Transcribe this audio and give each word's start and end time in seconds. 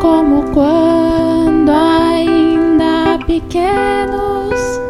como 0.00 0.42
quando 0.52 1.70
ainda 1.70 3.18
pequenos, 3.26 4.80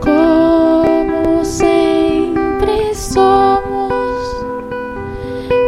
como 0.00 1.44
sempre 1.44 2.94
somos, 2.94 3.64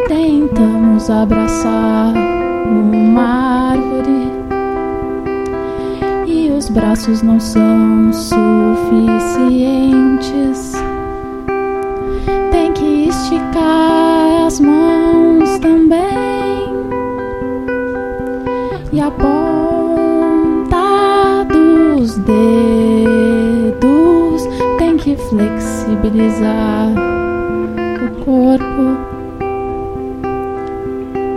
tentamos 0.07 1.09
abraçar 1.11 2.13
uma 2.67 3.71
árvore. 3.73 4.33
E 6.27 6.51
os 6.51 6.69
braços 6.69 7.23
não 7.23 7.41
são 7.41 8.13
suficientes. 8.13 9.33
Tem 12.51 12.73
que 12.73 13.09
esticar 13.09 14.47
as 14.47 14.61
mãos 14.61 14.86
flexibilizar 25.29 26.89
o 28.03 28.25
corpo 28.25 28.97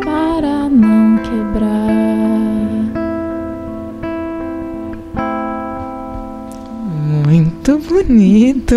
para 0.04 0.70
não 0.70 1.18
quebrar. 1.18 1.80
Muito 7.28 7.78
bonito. 7.80 8.76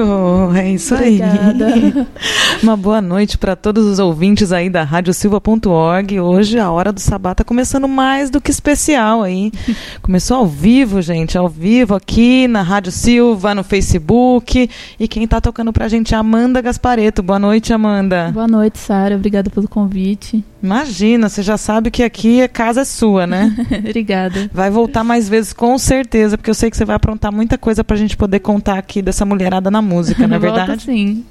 É 0.54 0.70
isso 0.70 0.94
Obrigada. 0.94 1.66
aí. 1.66 1.92
Uma 2.62 2.76
boa 2.76 3.00
noite 3.02 3.36
para 3.36 3.56
todos 3.56 3.84
os 3.84 3.98
ouvintes 3.98 4.52
aí 4.52 4.70
da 4.70 4.84
radiosilva.org. 4.84 6.20
Hoje 6.20 6.60
a 6.60 6.70
hora 6.70 6.92
do 6.92 7.00
sabá 7.00 7.34
tá 7.34 7.42
começando 7.42 7.88
mais 7.88 8.30
do 8.30 8.40
que 8.40 8.52
especial 8.52 9.22
aí. 9.24 9.50
Começou 10.00 10.36
ao 10.36 10.46
vivo, 10.46 11.02
gente, 11.02 11.36
ao 11.36 11.48
vivo 11.48 11.96
aqui 11.96 12.46
na 12.46 12.62
Rádio 12.62 12.92
Silva, 12.92 13.52
no 13.52 13.64
Facebook. 13.64 14.70
E 14.98 15.08
quem 15.08 15.26
tá 15.26 15.40
tocando 15.40 15.72
pra 15.72 15.88
gente 15.88 16.14
é 16.14 16.16
a 16.16 16.20
Amanda 16.20 16.60
Gaspareto. 16.60 17.20
Boa 17.20 17.38
noite, 17.40 17.72
Amanda. 17.72 18.30
Boa 18.32 18.46
noite, 18.46 18.78
Sara. 18.78 19.16
Obrigada 19.16 19.50
pelo 19.50 19.66
convite. 19.66 20.44
Imagina, 20.62 21.28
você 21.28 21.42
já 21.42 21.56
sabe 21.58 21.90
que 21.90 22.04
aqui 22.04 22.40
a 22.42 22.48
casa 22.48 22.82
é 22.82 22.84
sua, 22.84 23.26
né? 23.26 23.52
Obrigada. 23.76 24.48
Vai 24.54 24.70
voltar 24.70 25.02
mais 25.02 25.28
vezes, 25.28 25.52
com 25.52 25.76
certeza, 25.76 26.38
porque 26.38 26.50
eu 26.50 26.54
sei 26.54 26.70
que 26.70 26.76
você 26.76 26.84
vai 26.84 26.94
aprontar 26.94 27.32
muita 27.32 27.58
coisa 27.58 27.82
pra 27.82 27.96
gente 27.96 28.16
poder 28.16 28.38
contar 28.38 28.78
aqui 28.78 29.02
dessa 29.02 29.24
mulherada 29.26 29.68
na 29.68 29.82
música, 29.82 30.28
não 30.28 30.36
é 30.36 30.38
Volta 30.38 30.58
verdade? 30.58 30.82
sim. 30.84 31.24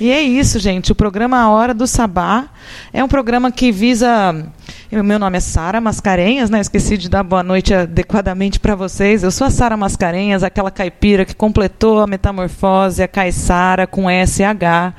E 0.00 0.10
é 0.10 0.20
isso, 0.22 0.58
gente. 0.58 0.92
O 0.92 0.94
programa 0.94 1.38
A 1.38 1.50
Hora 1.50 1.74
do 1.74 1.86
Sabá 1.86 2.48
é 2.92 3.02
um 3.02 3.08
programa 3.08 3.50
que 3.50 3.70
visa. 3.70 4.46
O 4.92 5.04
meu 5.04 5.20
nome 5.20 5.38
é 5.38 5.40
Sara 5.40 5.80
Mascarenhas, 5.80 6.50
né? 6.50 6.60
Esqueci 6.60 6.98
de 6.98 7.08
dar 7.08 7.22
boa 7.22 7.44
noite 7.44 7.72
adequadamente 7.72 8.58
para 8.58 8.74
vocês. 8.74 9.22
Eu 9.22 9.30
sou 9.30 9.46
a 9.46 9.50
Sara 9.50 9.76
Mascarenhas, 9.76 10.42
aquela 10.42 10.68
caipira 10.68 11.24
que 11.24 11.32
completou 11.32 12.00
a 12.00 12.08
metamorfose, 12.08 13.00
a 13.00 13.06
Caissara 13.06 13.86
com 13.86 14.06
SH. 14.10 14.92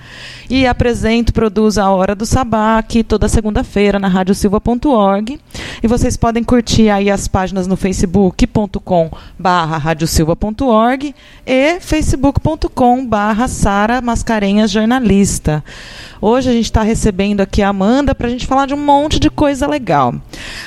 E 0.49 0.65
apresento, 0.65 1.33
produzo 1.33 1.81
a 1.81 1.89
Hora 1.89 2.15
do 2.15 2.25
Sabá 2.25 2.77
aqui 2.77 3.03
toda 3.03 3.27
segunda-feira 3.27 3.99
na 3.99 4.07
radiosilva.org. 4.07 5.37
E 5.83 5.87
vocês 5.87 6.15
podem 6.15 6.41
curtir 6.41 6.89
aí 6.89 7.09
as 7.09 7.27
páginas 7.27 7.67
no 7.67 7.75
facebook.com 7.75 9.11
barra 9.37 9.77
radiosilva.org 9.77 11.13
e 11.45 11.79
facebook.com 11.81 13.05
barra 13.05 13.49
Sara 13.49 13.99
Mascarenhas 13.99 14.71
Jornalista. 14.71 15.61
Hoje 16.21 16.49
a 16.49 16.53
gente 16.53 16.65
está 16.65 16.81
recebendo 16.81 17.41
aqui 17.41 17.61
a 17.61 17.69
Amanda 17.69 18.15
para 18.15 18.27
a 18.27 18.29
gente 18.29 18.47
falar 18.47 18.67
de 18.67 18.73
um 18.73 18.77
monte 18.77 19.19
de 19.19 19.29
coisa 19.29 19.67
legal. 19.67 19.80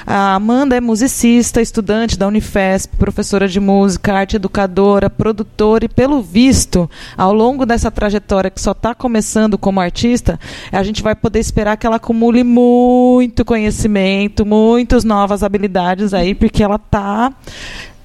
A 0.07 0.35
Amanda 0.35 0.77
é 0.77 0.81
musicista, 0.81 1.63
estudante 1.63 2.19
da 2.19 2.27
Unifesp, 2.27 2.97
professora 2.97 3.49
de 3.49 3.59
música, 3.61 4.13
arte 4.13 4.37
educadora, 4.37 5.09
produtora 5.09 5.85
e, 5.85 5.89
pelo 5.89 6.23
visto, 6.23 6.91
ao 7.17 7.33
longo 7.33 7.65
dessa 7.65 7.91
trajetória 7.91 8.51
que 8.51 8.61
só 8.61 8.73
está 8.73 8.95
começando 8.95 9.57
como 9.57 9.81
artista, 9.81 10.39
a 10.71 10.83
gente 10.83 11.03
vai 11.03 11.15
poder 11.15 11.39
esperar 11.39 11.77
que 11.77 11.87
ela 11.87 11.97
acumule 11.97 12.45
muito 12.45 13.45
conhecimento, 13.45 14.45
muitas 14.45 15.05
novas 15.05 15.43
habilidades 15.43 16.13
aí, 16.13 16.35
porque 16.35 16.63
ela 16.63 16.77
está 16.77 17.33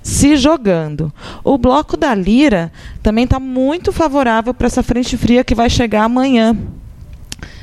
se 0.01 0.37
jogando. 0.37 1.13
O 1.43 1.57
bloco 1.57 1.97
da 1.97 2.15
Lira 2.15 2.71
também 3.03 3.25
está 3.25 3.39
muito 3.39 3.91
favorável 3.91 4.53
para 4.53 4.67
essa 4.67 4.81
frente 4.81 5.17
fria 5.17 5.43
que 5.43 5.55
vai 5.55 5.69
chegar 5.69 6.03
amanhã. 6.03 6.57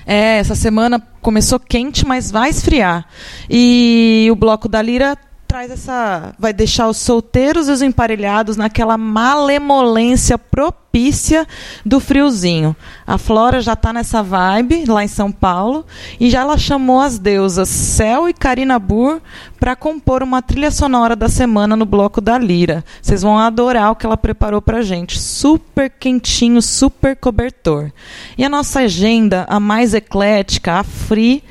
É, 0.06 0.38
essa 0.38 0.54
semana 0.54 1.02
começou 1.20 1.58
quente, 1.58 2.06
mas 2.06 2.30
vai 2.30 2.48
esfriar. 2.48 3.06
E 3.50 4.28
o 4.30 4.36
bloco 4.36 4.68
da 4.68 4.80
Lira 4.80 5.18
traz 5.56 5.70
essa. 5.70 6.34
vai 6.38 6.52
deixar 6.52 6.86
os 6.86 6.98
solteiros 6.98 7.66
e 7.66 7.72
os 7.72 7.80
emparelhados 7.80 8.58
naquela 8.58 8.98
malemolência 8.98 10.36
propícia 10.36 11.46
do 11.82 11.98
friozinho. 11.98 12.76
A 13.06 13.16
Flora 13.16 13.62
já 13.62 13.72
está 13.72 13.90
nessa 13.90 14.22
vibe 14.22 14.84
lá 14.84 15.02
em 15.02 15.08
São 15.08 15.32
Paulo 15.32 15.86
e 16.20 16.28
já 16.28 16.40
ela 16.40 16.58
chamou 16.58 17.00
as 17.00 17.18
deusas 17.18 17.70
Cel 17.70 18.28
e 18.28 18.34
Karina 18.34 18.78
Burr 18.78 19.18
para 19.58 19.74
compor 19.74 20.22
uma 20.22 20.42
trilha 20.42 20.70
sonora 20.70 21.16
da 21.16 21.28
semana 21.28 21.74
no 21.74 21.86
bloco 21.86 22.20
da 22.20 22.36
Lira. 22.36 22.84
Vocês 23.00 23.22
vão 23.22 23.38
adorar 23.38 23.92
o 23.92 23.96
que 23.96 24.04
ela 24.04 24.18
preparou 24.18 24.60
para 24.60 24.82
gente. 24.82 25.18
Super 25.18 25.88
quentinho, 25.88 26.60
super 26.60 27.16
cobertor. 27.16 27.90
E 28.36 28.44
a 28.44 28.48
nossa 28.50 28.80
agenda, 28.80 29.46
a 29.48 29.58
mais 29.58 29.94
eclética, 29.94 30.74
a 30.74 30.84
free 30.84 31.42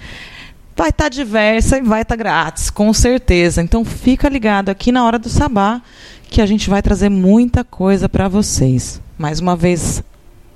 vai 0.75 0.89
estar 0.89 1.09
diversa 1.09 1.77
e 1.77 1.81
vai 1.81 2.01
estar 2.01 2.15
grátis, 2.15 2.69
com 2.69 2.91
certeza. 2.93 3.61
Então 3.61 3.85
fica 3.85 4.27
ligado 4.27 4.69
aqui 4.69 4.91
na 4.91 5.05
hora 5.05 5.17
do 5.17 5.29
sabá 5.29 5.81
que 6.29 6.41
a 6.41 6.45
gente 6.45 6.69
vai 6.69 6.81
trazer 6.81 7.09
muita 7.09 7.63
coisa 7.63 8.09
para 8.09 8.27
vocês. 8.27 9.01
Mais 9.17 9.39
uma 9.39 9.55
vez 9.55 10.03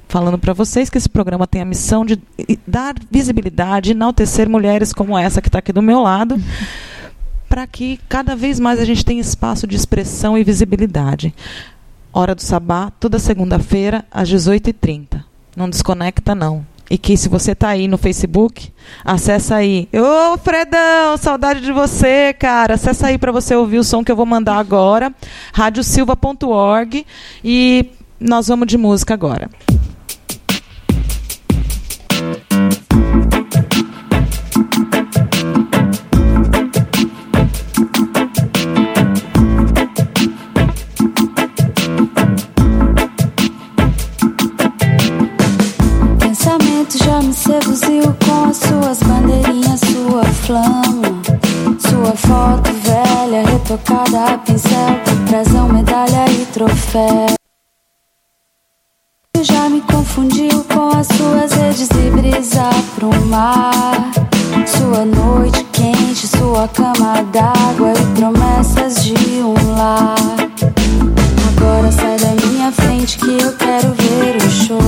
falando 0.10 0.38
para 0.38 0.54
vocês 0.54 0.90
que 0.90 0.98
esse 0.98 1.08
programa 1.08 1.48
tem 1.48 1.62
a 1.62 1.66
missão 1.66 2.04
de 2.04 2.20
dar 2.68 2.96
visibilidade, 3.10 3.92
enaltecer 3.92 4.50
mulheres 4.50 4.92
como 4.92 5.18
essa 5.18 5.42
que 5.42 5.48
está 5.48 5.60
aqui 5.60 5.72
do 5.72 5.84
meu 5.84 6.02
lado, 6.02 6.42
para 7.48 7.66
que 7.66 8.00
cada 8.10 8.36
vez 8.36 8.60
mais 8.60 8.80
a 8.80 8.86
gente 8.86 9.06
tenha 9.06 9.22
espaço 9.22 9.68
de 9.68 9.76
expressão 9.76 10.38
e 10.38 10.44
visibilidade. 10.44 11.34
Hora 12.12 12.34
do 12.34 12.42
Sabá, 12.42 12.92
toda 13.00 13.20
segunda-feira, 13.20 14.04
às 14.12 14.28
18h30. 14.30 15.24
Não 15.56 15.70
desconecta, 15.70 16.34
não. 16.34 16.66
E 16.90 16.98
que 16.98 17.16
se 17.16 17.30
você 17.30 17.52
está 17.52 17.70
aí 17.70 17.88
no 17.88 17.98
Facebook, 17.98 18.72
acessa 19.06 19.56
aí. 19.56 19.88
Ô, 19.94 20.38
Fredão, 20.40 21.18
saudade 21.18 21.62
de 21.62 21.72
você, 21.72 22.34
cara. 22.34 22.74
Acessa 22.74 23.08
aí 23.08 23.18
para 23.18 23.32
você 23.32 23.56
ouvir 23.56 23.78
o 23.78 23.84
som 23.84 24.04
que 24.04 24.12
eu 24.12 24.16
vou 24.16 24.26
mandar 24.26 24.58
agora. 24.58 25.14
radiosilva.org 25.54 27.06
e 27.44 27.92
nós 28.20 28.48
vamos 28.48 28.68
de 28.68 28.78
música 28.78 29.14
agora. 29.14 29.50
Flama. 50.50 51.22
Sua 51.78 52.16
foto 52.16 52.74
velha, 52.82 53.48
retocada 53.48 54.34
a 54.34 54.38
pincel, 54.40 55.00
brasão, 55.30 55.70
medalha 55.70 56.26
e 56.28 56.46
troféu. 56.48 57.28
Já 59.42 59.70
me 59.70 59.80
confundiu 59.82 60.50
fundiu 60.50 60.66
com 60.66 60.98
as 60.98 61.06
suas 61.06 61.52
redes 61.54 61.88
e 61.92 62.10
brisa 62.10 62.68
pro 62.96 63.10
mar. 63.28 64.12
Sua 64.66 65.06
noite 65.06 65.64
quente, 65.72 66.28
sua 66.28 66.68
cama 66.68 67.22
d'água 67.32 67.94
e 67.94 68.20
promessas 68.20 69.04
de 69.04 69.14
um 69.44 69.76
lar. 69.78 70.16
Agora 71.50 71.92
sai 71.92 72.18
da 72.18 72.48
minha 72.48 72.72
frente 72.72 73.20
que 73.20 73.40
eu 73.40 73.56
quero 73.56 73.94
ver 73.94 74.36
o 74.38 74.50
show. 74.50 74.79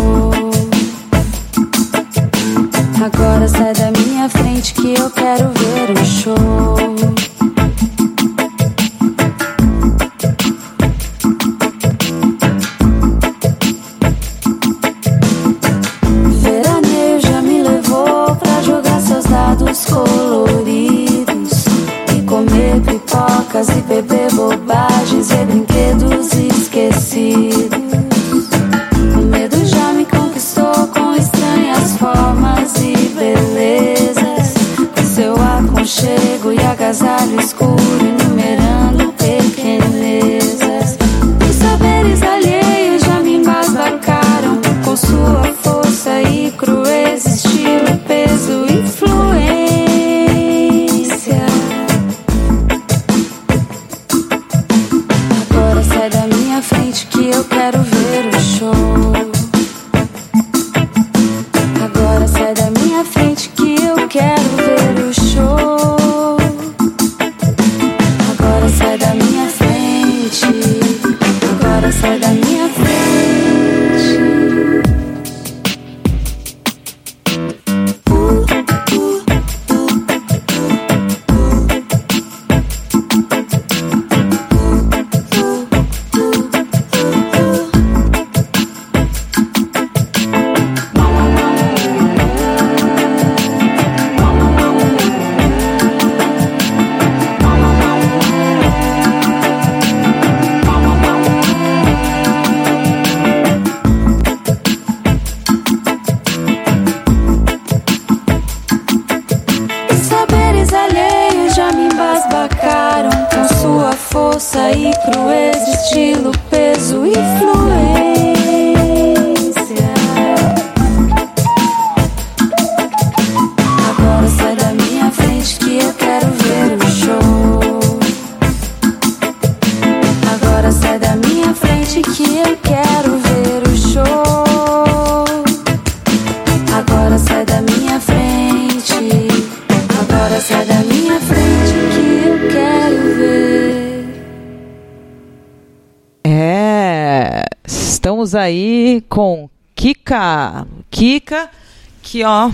Que 152.01 152.25
ó, 152.25 152.49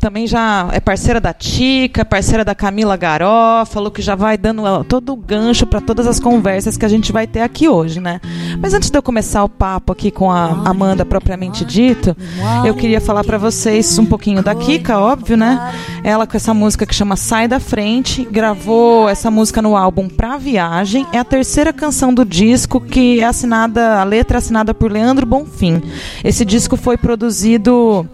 também 0.00 0.26
já 0.26 0.68
é 0.72 0.80
parceira 0.80 1.20
da 1.20 1.34
Tica, 1.34 2.04
parceira 2.06 2.42
da 2.42 2.54
Camila 2.54 2.96
Garó, 2.96 3.66
falou 3.66 3.90
que 3.90 4.00
já 4.00 4.14
vai 4.14 4.38
dando 4.38 4.82
todo 4.84 5.12
o 5.12 5.16
gancho 5.16 5.66
para 5.66 5.80
todas 5.80 6.06
as 6.06 6.18
conversas 6.18 6.78
que 6.78 6.86
a 6.86 6.88
gente 6.88 7.12
vai 7.12 7.26
ter 7.26 7.42
aqui 7.42 7.68
hoje, 7.68 8.00
né? 8.00 8.18
Mas 8.58 8.72
antes 8.72 8.88
de 8.90 8.96
eu 8.96 9.02
começar 9.02 9.44
o 9.44 9.48
papo 9.48 9.92
aqui 9.92 10.10
com 10.10 10.30
a 10.30 10.62
Amanda 10.64 11.04
propriamente 11.04 11.66
dito, 11.66 12.16
eu 12.64 12.74
queria 12.74 13.00
falar 13.00 13.22
para 13.24 13.36
vocês 13.36 13.98
um 13.98 14.06
pouquinho 14.06 14.42
da 14.42 14.54
Kika, 14.54 14.98
óbvio, 14.98 15.36
né? 15.36 15.74
Ela 16.02 16.26
com 16.26 16.36
essa 16.36 16.54
música 16.54 16.86
que 16.86 16.94
chama 16.94 17.14
Sai 17.14 17.46
da 17.46 17.60
Frente, 17.60 18.24
gravou 18.24 19.06
essa 19.06 19.30
música 19.30 19.60
no 19.60 19.76
álbum 19.76 20.08
Pra 20.08 20.38
Viagem, 20.38 21.06
é 21.12 21.18
a 21.18 21.24
terceira 21.24 21.74
canção 21.74 22.14
do 22.14 22.24
disco 22.24 22.80
que 22.80 23.20
é 23.20 23.24
assinada, 23.24 24.00
a 24.00 24.04
letra 24.04 24.38
é 24.38 24.38
assinada 24.38 24.72
por 24.72 24.90
Leandro 24.90 25.26
Bonfim. 25.26 25.82
Esse 26.24 26.42
disco 26.42 26.78
foi 26.78 26.96
produzido, 26.96 28.08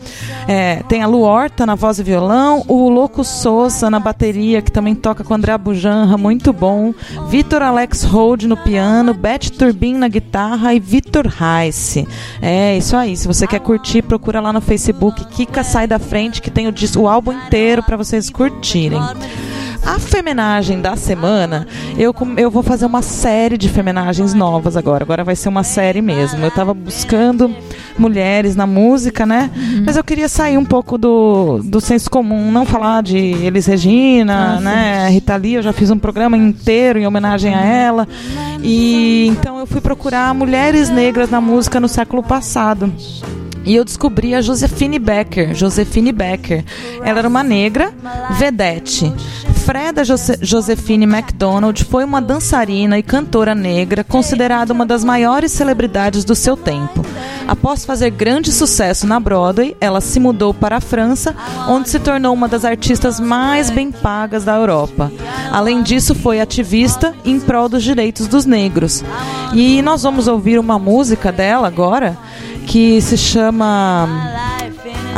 é, 0.49 0.83
tem 0.89 1.03
a 1.05 1.07
Lu 1.07 1.21
Horta 1.21 1.65
na 1.65 1.76
voz 1.77 1.99
e 1.99 2.03
violão, 2.03 2.65
o 2.67 2.89
Louco 2.89 3.23
Souza 3.23 3.91
na 3.91 4.01
bateria, 4.01 4.63
que 4.63 4.73
também 4.73 4.95
toca 4.95 5.23
com 5.23 5.35
André 5.35 5.57
Bujanra, 5.57 6.17
muito 6.17 6.53
bom, 6.53 6.95
Vitor 7.29 7.63
Alex 7.63 8.03
Hold 8.05 8.45
no 8.45 8.57
piano, 8.57 9.15
Beth 9.15 9.51
Turbin 9.57 9.95
na 9.95 10.09
guitarra 10.09 10.75
e 10.75 10.81
Vitor 10.81 11.27
Heiss. 11.27 11.99
É 12.41 12.77
isso 12.77 12.97
aí, 12.97 13.17
se 13.17 13.27
você 13.27 13.47
quer 13.47 13.61
curtir, 13.61 14.03
procura 14.03 14.41
lá 14.41 14.53
no 14.53 14.61
Facebook 14.61 15.25
Kika 15.27 15.63
Sai 15.63 15.87
da 15.87 15.99
Frente, 15.99 16.43
que 16.43 16.51
tem 16.51 16.67
o, 16.67 16.73
disco, 16.73 17.03
o 17.03 17.09
álbum 17.09 17.33
inteiro 17.33 17.83
para 17.83 17.97
vocês 17.97 18.31
curtirem. 18.31 19.01
A 19.87 20.01
femenagem 20.01 20.81
da 20.81 20.97
semana, 20.97 21.65
eu, 21.97 22.13
eu 22.37 22.51
vou 22.51 22.65
fazer 22.65 22.85
uma 22.85 23.03
série 23.03 23.57
de 23.57 23.69
femenagens 23.69 24.35
novas 24.35 24.77
agora. 24.77 25.05
Agora 25.05 25.23
vai 25.23 25.37
ser 25.37 25.49
uma 25.49 25.63
série 25.63 26.03
mesmo. 26.03 26.45
Eu 26.45 26.51
tava 26.51 26.75
buscando 26.75 27.55
mulheres 27.97 28.57
na 28.57 28.67
música, 28.67 29.25
né? 29.25 29.49
Mas 29.87 29.97
eu 29.97 30.03
queria 30.03 30.29
sair 30.29 30.59
um 30.59 30.65
pouco 30.65 30.99
do, 30.99 31.61
do 31.63 31.81
senso 31.81 32.11
comum, 32.11 32.51
não 32.51 32.67
falar 32.67 33.01
de 33.01 33.17
Elis 33.17 33.67
Regina, 33.67 34.61
né? 34.61 35.09
Rita 35.09 35.37
Lee, 35.37 35.55
eu 35.55 35.63
já 35.63 35.73
fiz 35.73 35.89
um 35.89 35.99
programa 35.99 36.37
inteiro 36.37 36.99
em 36.99 37.07
homenagem 37.07 37.55
a 37.55 37.65
ela. 37.65 38.09
E 38.65 39.29
então 39.29 39.61
eu 39.61 39.67
fui 39.69 39.81
procurar 39.81 40.35
mulheres 40.35 40.91
negras 40.91 41.31
na 41.31 41.41
música 41.41 41.79
no 41.79 41.89
século 41.89 42.25
passado. 42.25 42.93
E 43.65 43.75
eu 43.75 43.85
descobri 43.85 44.35
a 44.35 44.41
Josephine 44.41 44.99
Becker. 44.99 45.55
Josephine 45.55 46.13
Becker. 46.13 46.65
Ela 47.05 47.21
era 47.21 47.29
uma 47.29 47.43
negra, 47.43 47.93
vedete. 48.39 49.13
Freda 49.67 50.05
Jose 50.05 50.39
Josephine 50.41 51.09
MacDonald 51.09 51.85
foi 51.87 52.05
uma 52.05 52.23
dançarina 52.23 53.01
e 53.01 53.03
cantora 53.03 53.53
negra, 53.53 54.05
considerada 54.05 54.73
uma 54.73 54.87
das 54.87 55.03
maiores 55.03 55.51
celebridades 55.51 56.25
do 56.25 56.37
seu 56.37 56.57
tempo. 56.57 57.05
Após 57.49 57.85
fazer 57.85 58.11
grande 58.11 58.53
sucesso 58.53 59.09
na 59.09 59.19
Broadway, 59.19 59.77
ela 59.81 60.01
se 60.01 60.21
mudou 60.21 60.55
para 60.55 60.77
a 60.77 60.81
França, 60.81 61.35
onde 61.69 61.91
se 61.91 61.99
tornou 61.99 62.33
uma 62.33 62.47
das 62.47 62.65
artistas 62.65 63.19
mais 63.19 63.69
bem 63.69 63.91
pagas 63.91 64.45
da 64.45 64.55
Europa. 64.55 65.11
Além 65.51 65.83
disso, 65.83 66.15
foi 66.15 66.41
ativista 66.41 67.13
em 67.25 67.41
prol 67.41 67.69
dos 67.69 67.83
direitos 67.83 68.29
dos 68.29 68.47
negros. 68.47 69.05
E 69.53 69.83
nós 69.83 70.05
vamos 70.05 70.29
ouvir 70.29 70.61
uma 70.61 70.79
música 70.79 71.33
dela 71.33 71.67
agora 71.67 72.17
que 72.69 73.01
se 73.01 73.19
chama. 73.19 74.09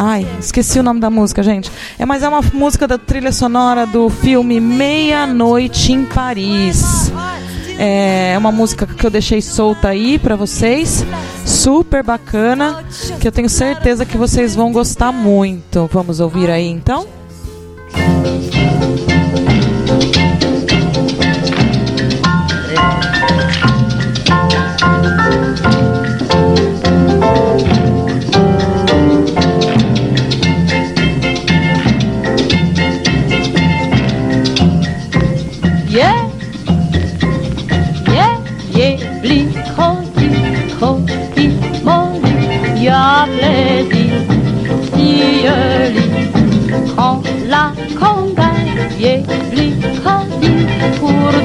Ai, 0.00 0.24
esqueci 0.38 0.78
o 0.78 0.82
nome 0.84 1.00
da 1.00 1.10
música, 1.10 1.42
gente. 1.42 1.72
É, 1.98 2.06
mas 2.06 2.22
é 2.22 2.28
uma 2.28 2.40
música 2.52 2.86
da 2.86 2.96
trilha 2.96 3.32
sonora 3.32 3.84
do 3.84 4.08
filme 4.08 4.60
Meia-Noite 4.60 5.92
em 5.92 6.04
Paris. 6.04 7.10
É 7.76 8.36
uma 8.38 8.52
música 8.52 8.86
que 8.86 9.04
eu 9.04 9.10
deixei 9.10 9.42
solta 9.42 9.88
aí 9.88 10.16
pra 10.16 10.36
vocês. 10.36 11.04
Super 11.44 12.04
bacana. 12.04 12.84
Que 13.20 13.26
eu 13.26 13.32
tenho 13.32 13.48
certeza 13.48 14.06
que 14.06 14.16
vocês 14.16 14.54
vão 14.54 14.70
gostar 14.70 15.10
muito. 15.10 15.90
Vamos 15.92 16.20
ouvir 16.20 16.48
aí 16.48 16.68
então? 16.68 17.04
Yé, 17.96 18.27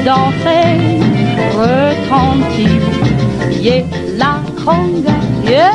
danser, 0.05 0.99
retentit. 1.57 2.79
Yé, 3.61 3.85
la 4.17 4.41
conga, 4.63 5.15
yé, 5.45 5.65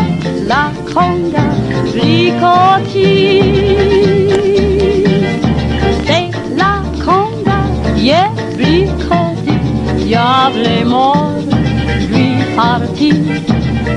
la 0.46 0.70
conga, 0.92 1.44
C'est 6.06 6.30
la 6.56 6.82
conga, 7.04 7.60
yé, 7.96 8.20
blicotti. 8.56 9.56
Diable 9.96 10.66
est 10.80 10.84
mort, 10.84 11.32
lui 12.10 12.30
parti. 12.56 13.12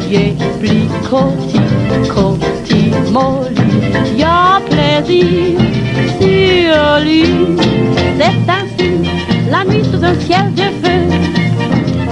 Yé, 0.10 0.36
blicotti, 0.60 1.60
cotti, 2.14 2.92
molli. 3.12 4.18
Y'a 4.18 4.62
plaisir 4.70 5.60
sur. 6.20 6.92
C'est 8.18 8.41
ciel 10.26 10.54
de 10.54 10.68
feu. 10.82 11.02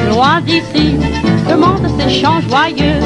Loin 0.10 0.42
d'ici, 0.42 0.98
le 1.50 1.56
monde 1.56 1.88
s'échange 1.98 2.44
joyeux. 2.50 3.00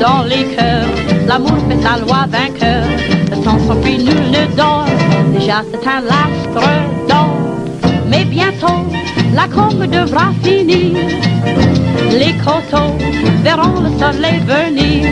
Dans 0.00 0.22
les 0.24 0.44
cœurs, 0.54 0.88
l'amour 1.26 1.58
fait 1.68 1.80
sa 1.82 1.98
loi 1.98 2.26
vainqueur. 2.28 2.84
Le 3.30 3.36
temps 3.44 3.58
s'enfuit, 3.66 3.98
nul 3.98 4.30
ne 4.30 4.56
dort. 4.56 4.86
Déjà 5.32 5.62
c'est 5.70 5.86
un 5.88 6.00
lastre 6.00 6.68
d'or. 7.08 7.36
Mais 8.08 8.24
bientôt, 8.24 8.84
la 9.34 9.48
combe 9.48 9.86
devra 9.86 10.32
finir. 10.42 10.96
Les 12.10 12.34
coteaux 12.44 12.94
verront 13.42 13.80
le 13.80 13.90
soleil 13.98 14.40
venir. 14.46 15.08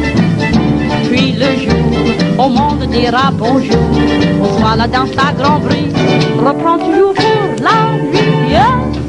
Puis 1.10 1.32
le 1.32 1.50
jour, 1.62 2.44
au 2.44 2.48
monde 2.48 2.84
dira 2.90 3.30
bonjour. 3.32 3.88
Bonsoir, 4.40 4.76
la 4.76 4.86
danse 4.86 5.10
à 5.18 5.32
grand 5.32 5.58
bruit 5.60 5.88
reprend 6.44 6.78
toujours 6.78 7.14
la 7.62 7.96
nuit. 8.10 8.23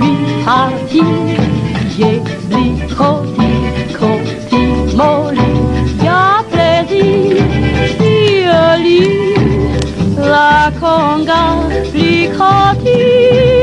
lui 0.00 0.20
Dieu 1.96 2.22
lui 2.48 2.80
conti, 2.96 3.50
conti 3.98 4.62
molli, 4.96 5.50
y'a 6.02 6.42
plaisir, 6.50 7.38
lui, 8.78 9.34
la 10.16 10.70
conga 10.80 11.42
lui 11.92 12.28
conti. 12.36 13.59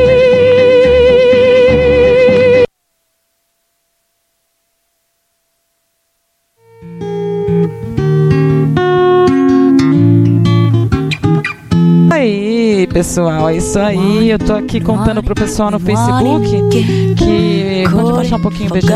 Pessoal, 13.07 13.49
é 13.49 13.55
isso 13.55 13.79
aí. 13.79 14.29
Eu 14.29 14.37
tô 14.37 14.53
aqui 14.53 14.81
contando 14.81 15.23
pro 15.23 15.33
pessoal 15.33 15.71
no 15.71 15.79
Facebook 15.79 16.69
que. 17.15 17.85
Pode 17.89 18.11
baixar 18.11 18.35
um 18.35 18.41
pouquinho, 18.41 18.69
beijo. 18.69 18.89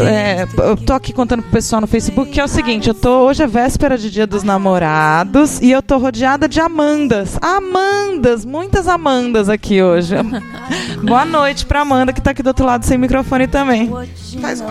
É, 0.00 0.44
eu 0.58 0.76
tô 0.76 0.92
aqui 0.92 1.12
contando 1.12 1.42
pro 1.42 1.52
pessoal 1.52 1.80
no 1.80 1.86
Facebook 1.86 2.32
que 2.32 2.40
é 2.40 2.44
o 2.44 2.48
seguinte: 2.48 2.88
eu 2.88 2.94
tô. 2.94 3.26
Hoje 3.26 3.44
é 3.44 3.46
véspera 3.46 3.96
de 3.96 4.10
Dia 4.10 4.26
dos 4.26 4.42
Namorados 4.42 5.60
e 5.60 5.70
eu 5.70 5.80
tô 5.80 5.98
rodeada 5.98 6.48
de 6.48 6.58
Amandas. 6.58 7.38
Amandas, 7.40 8.44
muitas 8.44 8.88
Amandas 8.88 9.48
aqui 9.48 9.80
hoje. 9.80 10.16
Boa 11.06 11.24
noite 11.24 11.64
pra 11.66 11.82
Amanda 11.82 12.12
que 12.12 12.20
tá 12.20 12.32
aqui 12.32 12.42
do 12.42 12.48
outro 12.48 12.66
lado 12.66 12.84
sem 12.84 12.98
microfone 12.98 13.46
também. 13.46 13.92
Faz 14.40 14.60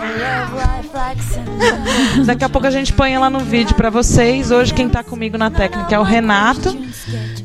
Daqui 2.26 2.44
a 2.44 2.48
pouco 2.48 2.66
a 2.66 2.70
gente 2.70 2.92
põe 2.92 3.14
ela 3.14 3.30
no 3.30 3.40
vídeo 3.40 3.74
pra 3.74 3.88
vocês. 3.88 4.50
Hoje 4.50 4.74
quem 4.74 4.88
tá 4.88 5.02
comigo 5.02 5.38
na 5.38 5.50
técnica 5.50 5.94
é 5.94 5.98
o 5.98 6.02
Renato. 6.02 6.76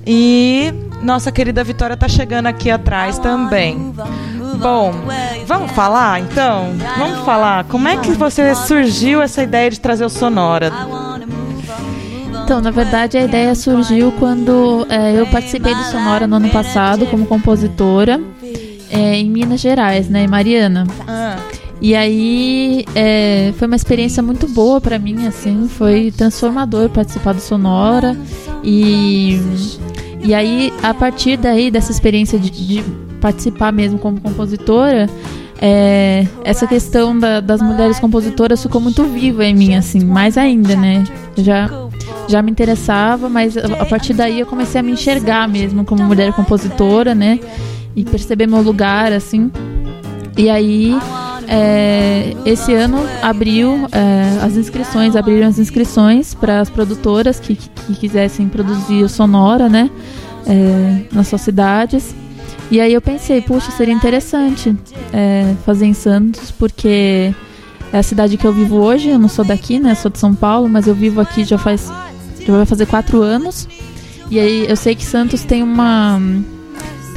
E 0.05 0.73
nossa 1.01 1.31
querida 1.31 1.63
Vitória 1.63 1.95
tá 1.97 2.07
chegando 2.07 2.47
aqui 2.47 2.69
atrás 2.69 3.17
também. 3.19 3.93
Bom, 4.61 4.93
vamos 5.45 5.71
falar 5.71 6.19
então? 6.19 6.73
Vamos 6.97 7.19
falar. 7.25 7.63
Como 7.65 7.87
é 7.87 7.97
que 7.97 8.11
você 8.11 8.53
surgiu 8.55 9.21
essa 9.21 9.41
ideia 9.43 9.69
de 9.69 9.79
trazer 9.79 10.05
o 10.05 10.09
Sonora? 10.09 10.71
Então, 12.43 12.59
na 12.61 12.71
verdade, 12.71 13.15
a 13.17 13.23
ideia 13.23 13.53
surgiu 13.53 14.11
quando 14.13 14.85
é, 14.89 15.19
eu 15.19 15.27
participei 15.27 15.73
do 15.73 15.83
Sonora 15.83 16.25
no 16.25 16.37
ano 16.37 16.49
passado 16.49 17.05
como 17.05 17.25
compositora 17.27 18.19
é, 18.89 19.17
em 19.17 19.29
Minas 19.29 19.61
Gerais, 19.61 20.09
né, 20.09 20.23
em 20.23 20.27
Mariana. 20.27 20.87
Ah, 21.07 21.37
E 21.79 21.95
aí 21.95 22.85
é, 22.95 23.53
foi 23.57 23.67
uma 23.67 23.75
experiência 23.75 24.23
muito 24.23 24.47
boa 24.47 24.81
pra 24.81 24.97
mim, 24.97 25.27
assim, 25.27 25.69
foi 25.69 26.11
transformador 26.11 26.89
participar 26.89 27.33
do 27.33 27.39
Sonora 27.39 28.17
e 28.63 29.39
e 30.21 30.33
aí 30.33 30.73
a 30.83 30.93
partir 30.93 31.37
daí 31.37 31.69
dessa 31.71 31.91
experiência 31.91 32.37
de, 32.39 32.49
de 32.49 32.83
participar 33.21 33.71
mesmo 33.71 33.97
como 33.99 34.19
compositora, 34.19 35.09
é, 35.61 36.25
essa 36.45 36.65
questão 36.67 37.17
da- 37.17 37.39
das 37.41 37.61
mulheres 37.61 37.99
compositoras 37.99 38.61
ficou 38.63 38.79
muito 38.79 39.03
viva 39.03 39.43
em 39.45 39.53
mim, 39.53 39.75
assim, 39.75 39.99
mais 40.03 40.37
ainda, 40.37 40.75
né? 40.75 41.03
Já 41.37 41.69
já 42.29 42.41
me 42.43 42.51
interessava, 42.51 43.27
mas 43.27 43.57
a 43.57 43.61
a 43.81 43.85
partir 43.85 44.13
daí 44.13 44.39
eu 44.39 44.45
comecei 44.45 44.79
a 44.79 44.83
me 44.83 44.91
enxergar 44.91 45.47
mesmo 45.49 45.83
como 45.83 46.03
mulher 46.03 46.31
compositora, 46.33 47.15
né? 47.15 47.39
E 47.95 48.03
perceber 48.05 48.45
meu 48.47 48.61
lugar, 48.61 49.11
assim. 49.11 49.51
E 50.37 50.47
aí, 50.49 50.95
é, 51.49 52.35
esse 52.45 52.73
ano 52.73 52.97
abriu 53.21 53.87
é, 53.91 54.45
as 54.45 54.55
inscrições, 54.55 55.15
abriram 55.15 55.47
as 55.47 55.57
inscrições 55.57 56.33
para 56.33 56.59
as 56.59 56.69
produtoras 56.69 57.39
que, 57.39 57.55
que 57.55 57.95
quisessem 57.95 58.47
produzir 58.47 59.03
o 59.03 59.09
Sonora, 59.09 59.67
né? 59.67 59.89
é, 60.49 61.05
nas 61.11 61.27
suas 61.27 61.41
cidades. 61.41 62.15
E 62.71 62.81
aí 62.81 62.93
eu 62.93 63.01
pensei, 63.01 63.41
puxa, 63.41 63.71
seria 63.71 63.93
interessante 63.93 64.75
é, 65.13 65.55
fazer 65.65 65.85
em 65.85 65.93
Santos, 65.93 66.51
porque 66.51 67.33
é 67.91 67.97
a 67.97 68.03
cidade 68.03 68.37
que 68.37 68.45
eu 68.45 68.53
vivo 68.53 68.77
hoje, 68.77 69.09
eu 69.09 69.19
não 69.19 69.29
sou 69.29 69.45
daqui, 69.45 69.79
né? 69.79 69.95
Sou 69.95 70.11
de 70.11 70.19
São 70.19 70.35
Paulo, 70.35 70.67
mas 70.67 70.87
eu 70.87 70.93
vivo 70.93 71.21
aqui 71.21 71.43
já 71.43 71.57
faz. 71.57 71.91
Já 72.45 72.55
vai 72.55 72.65
fazer 72.65 72.85
quatro 72.85 73.21
anos. 73.21 73.67
E 74.29 74.39
aí 74.39 74.65
eu 74.67 74.75
sei 74.75 74.95
que 74.95 75.05
Santos 75.05 75.43
tem 75.43 75.63
uma 75.63 76.19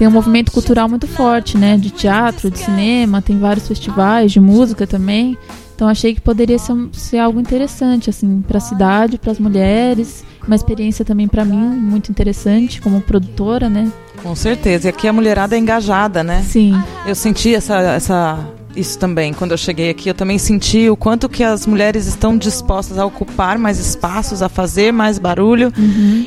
tem 0.03 0.09
um 0.09 0.11
movimento 0.11 0.51
cultural 0.51 0.89
muito 0.89 1.07
forte, 1.07 1.57
né? 1.57 1.77
De 1.77 1.89
teatro, 1.89 2.51
de 2.51 2.59
cinema, 2.59 3.23
tem 3.23 3.39
vários 3.39 3.69
festivais 3.69 4.33
de 4.33 4.41
música 4.41 4.85
também. 4.85 5.39
Então 5.77 5.87
achei 5.87 6.13
que 6.13 6.21
poderia 6.21 6.59
ser, 6.59 6.75
ser 6.91 7.19
algo 7.19 7.39
interessante, 7.39 8.11
assim, 8.11 8.43
para 8.43 8.59
a 8.59 8.61
cidade, 8.61 9.17
para 9.17 9.31
as 9.31 9.39
mulheres. 9.39 10.25
Uma 10.45 10.57
experiência 10.57 11.05
também 11.05 11.29
para 11.29 11.45
mim 11.45 11.55
muito 11.57 12.11
interessante 12.11 12.83
como 12.83 13.01
produtora, 13.01 13.71
né? 13.71 13.93
com 14.23 14.35
certeza. 14.35 14.89
E 14.89 14.91
aqui 14.91 15.07
a 15.07 15.13
mulherada 15.13 15.55
é 15.55 15.59
engajada, 15.59 16.25
né? 16.25 16.43
Sim, 16.43 16.75
Eu 17.07 17.15
senti 17.15 17.55
essa, 17.55 17.79
essa, 17.79 18.39
isso 18.75 18.99
também. 18.99 19.33
Quando 19.33 19.51
eu 19.51 19.59
cheguei 19.59 19.91
aqui, 19.91 20.09
eu 20.09 20.15
também 20.15 20.39
senti 20.39 20.89
o 20.89 20.97
quanto 20.97 21.29
que 21.29 21.43
as 21.43 21.67
mulheres 21.67 22.07
estão 22.07 22.37
dispostas 22.37 22.99
a 22.99 23.05
ocupar 23.05 23.59
mais 23.59 23.79
espaços, 23.79 24.43
a 24.43 24.49
fazer 24.49 24.93
mais 24.93 25.19
barulho 25.19 25.73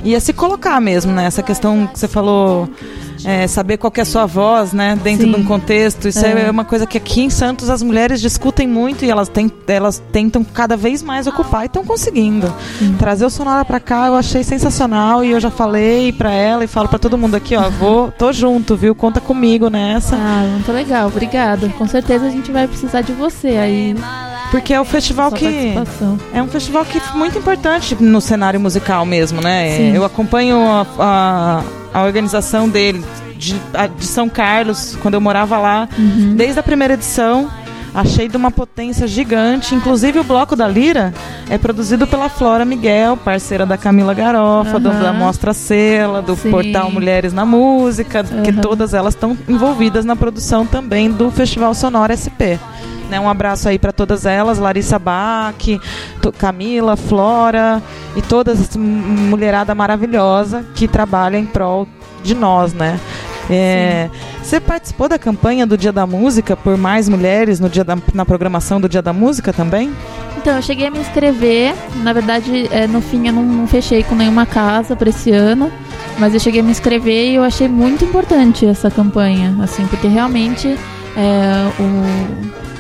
e 0.03 0.15
a 0.15 0.19
se 0.19 0.33
colocar 0.33 0.79
mesmo, 0.79 1.11
né? 1.11 1.25
Essa 1.25 1.41
questão 1.41 1.87
que 1.87 1.97
você 1.97 2.07
falou, 2.07 2.69
é, 3.25 3.47
saber 3.47 3.77
qual 3.77 3.91
é 3.95 4.01
a 4.01 4.05
sua 4.05 4.25
voz, 4.25 4.73
né? 4.73 4.97
Dentro 5.03 5.25
Sim. 5.25 5.33
de 5.33 5.39
um 5.39 5.43
contexto. 5.43 6.07
Isso 6.07 6.25
é. 6.25 6.47
É. 6.47 6.51
uma 6.51 6.65
coisa 6.65 6.85
que 6.85 6.97
aqui 6.97 7.21
em 7.21 7.29
Santos 7.29 7.69
as 7.69 7.81
mulheres 7.81 8.21
discutem 8.21 8.67
muito 8.67 9.03
e 9.03 9.09
elas, 9.09 9.27
tem, 9.27 9.51
elas 9.67 10.01
tentam 10.11 10.43
cada 10.43 10.77
vez 10.77 11.01
mais 11.01 11.27
ocupar 11.27 11.63
e 11.63 11.65
estão 11.65 11.83
conseguindo. 11.83 12.53
Trazer 12.99 13.25
o 13.25 13.29
Sonora 13.29 13.65
pra 13.65 13.79
cá 13.79 14.07
eu 14.07 14.15
achei 14.15 14.43
sensacional 14.43 15.23
e 15.23 15.31
eu 15.31 15.39
já 15.39 15.49
falei 15.49 16.11
pra 16.11 16.31
ela 16.31 16.63
e 16.63 16.67
falo 16.67 16.87
pra 16.87 16.99
todo 16.99 17.17
mundo 17.17 17.35
aqui, 17.35 17.55
ó, 17.55 17.69
vou, 17.69 18.11
tô 18.11 18.31
junto, 18.31 18.75
viu? 18.75 18.93
Conta 18.93 19.19
comigo 19.19 19.69
nessa. 19.69 20.15
Ah, 20.15 20.47
muito 20.51 20.71
legal, 20.71 21.07
obrigada. 21.07 21.67
Com 21.69 21.87
certeza 21.87 22.25
a 22.25 22.29
gente 22.29 22.51
vai 22.51 22.67
precisar 22.67 23.01
de 23.01 23.11
você 23.13 23.49
aí, 23.49 23.95
Porque 24.51 24.73
é 24.73 24.79
o 24.79 24.85
festival 24.85 25.31
que. 25.31 25.73
É 26.33 26.41
um 26.41 26.47
festival 26.47 26.85
que 26.85 26.97
é 26.97 27.01
muito 27.17 27.37
importante 27.37 27.95
no 27.99 28.21
cenário 28.21 28.59
musical 28.59 29.05
mesmo, 29.05 29.41
né? 29.41 29.77
Sim. 29.77 29.95
Eu 29.95 30.03
acompanho 30.05 30.59
a, 30.59 30.85
a, 30.99 31.63
a 31.95 32.03
organização 32.03 32.67
dele 32.67 33.03
de, 33.37 33.55
a- 33.73 33.87
de 33.87 34.05
São 34.05 34.27
Carlos, 34.27 34.97
quando 35.01 35.13
eu 35.13 35.21
morava 35.21 35.57
lá, 35.57 35.87
Uhum. 35.97 36.35
desde 36.35 36.59
a 36.59 36.63
primeira 36.63 36.93
edição. 36.95 37.49
Achei 37.93 38.27
de 38.27 38.35
uma 38.35 38.51
potência 38.51 39.07
gigante. 39.07 39.73
Inclusive 39.73 40.19
o 40.19 40.23
Bloco 40.25 40.53
da 40.53 40.67
Lira 40.67 41.13
é 41.49 41.57
produzido 41.57 42.05
pela 42.05 42.27
Flora 42.27 42.65
Miguel, 42.65 43.15
parceira 43.15 43.65
da 43.65 43.77
Camila 43.77 44.13
Garofa, 44.13 44.77
do- 44.77 44.89
Aham. 44.89 45.01
da 45.01 45.13
Mostra 45.13 45.53
Sela, 45.53 46.21
do 46.21 46.35
Sim. 46.35 46.51
portal 46.51 46.91
Mulheres 46.91 47.31
na 47.31 47.45
Música, 47.45 48.21
que 48.43 48.49
Aham. 48.51 48.59
todas 48.61 48.93
elas 48.93 49.13
estão 49.13 49.37
envolvidas 49.47 50.03
na 50.03 50.13
produção 50.13 50.65
também 50.65 51.09
do 51.09 51.31
Festival 51.31 51.73
Sonora 51.73 52.11
SP. 52.19 52.59
Né, 53.09 53.19
um 53.19 53.29
abraço 53.29 53.69
aí 53.69 53.77
para 53.77 53.91
todas 53.91 54.25
elas, 54.25 54.57
Larissa 54.57 54.97
Bach, 54.97 55.55
Camila, 56.39 56.97
Flora 56.97 57.81
e 58.15 58.21
todas 58.21 58.59
essa 58.59 58.79
mulherada 58.79 59.75
maravilhosa 59.75 60.65
que 60.73 60.87
trabalha 60.87 61.37
em 61.37 61.45
prol 61.45 61.87
de 62.23 62.33
nós, 62.33 62.73
né? 62.73 62.99
É, 63.49 64.09
você 64.41 64.59
participou 64.59 65.07
da 65.07 65.19
campanha 65.19 65.67
do 65.67 65.77
Dia 65.77 65.91
da 65.91 66.07
Música 66.07 66.55
por 66.55 66.77
mais 66.77 67.07
mulheres 67.07 67.59
no 67.59 67.69
dia 67.69 67.83
da, 67.83 67.97
na 68.13 68.25
programação 68.25 68.81
do 68.81 68.89
Dia 68.89 69.01
da 69.01 69.13
Música 69.13 69.53
também? 69.53 69.91
Então, 70.37 70.55
eu 70.55 70.61
cheguei 70.61 70.87
a 70.87 70.91
me 70.91 70.99
inscrever. 70.99 71.73
Na 72.03 72.13
verdade, 72.13 72.67
é, 72.71 72.87
no 72.87 73.01
fim, 73.01 73.27
eu 73.27 73.33
não, 73.33 73.43
não 73.43 73.67
fechei 73.67 74.03
com 74.03 74.15
nenhuma 74.15 74.45
casa 74.45 74.95
para 74.95 75.09
esse 75.09 75.31
ano. 75.31 75.71
Mas 76.17 76.33
eu 76.33 76.39
cheguei 76.39 76.61
a 76.61 76.63
me 76.63 76.71
inscrever 76.71 77.31
e 77.31 77.35
eu 77.35 77.43
achei 77.43 77.67
muito 77.67 78.05
importante 78.05 78.65
essa 78.65 78.89
campanha. 78.89 79.55
Assim, 79.61 79.85
porque 79.87 80.07
realmente 80.07 80.67
é, 80.67 81.71
o 81.79 82.74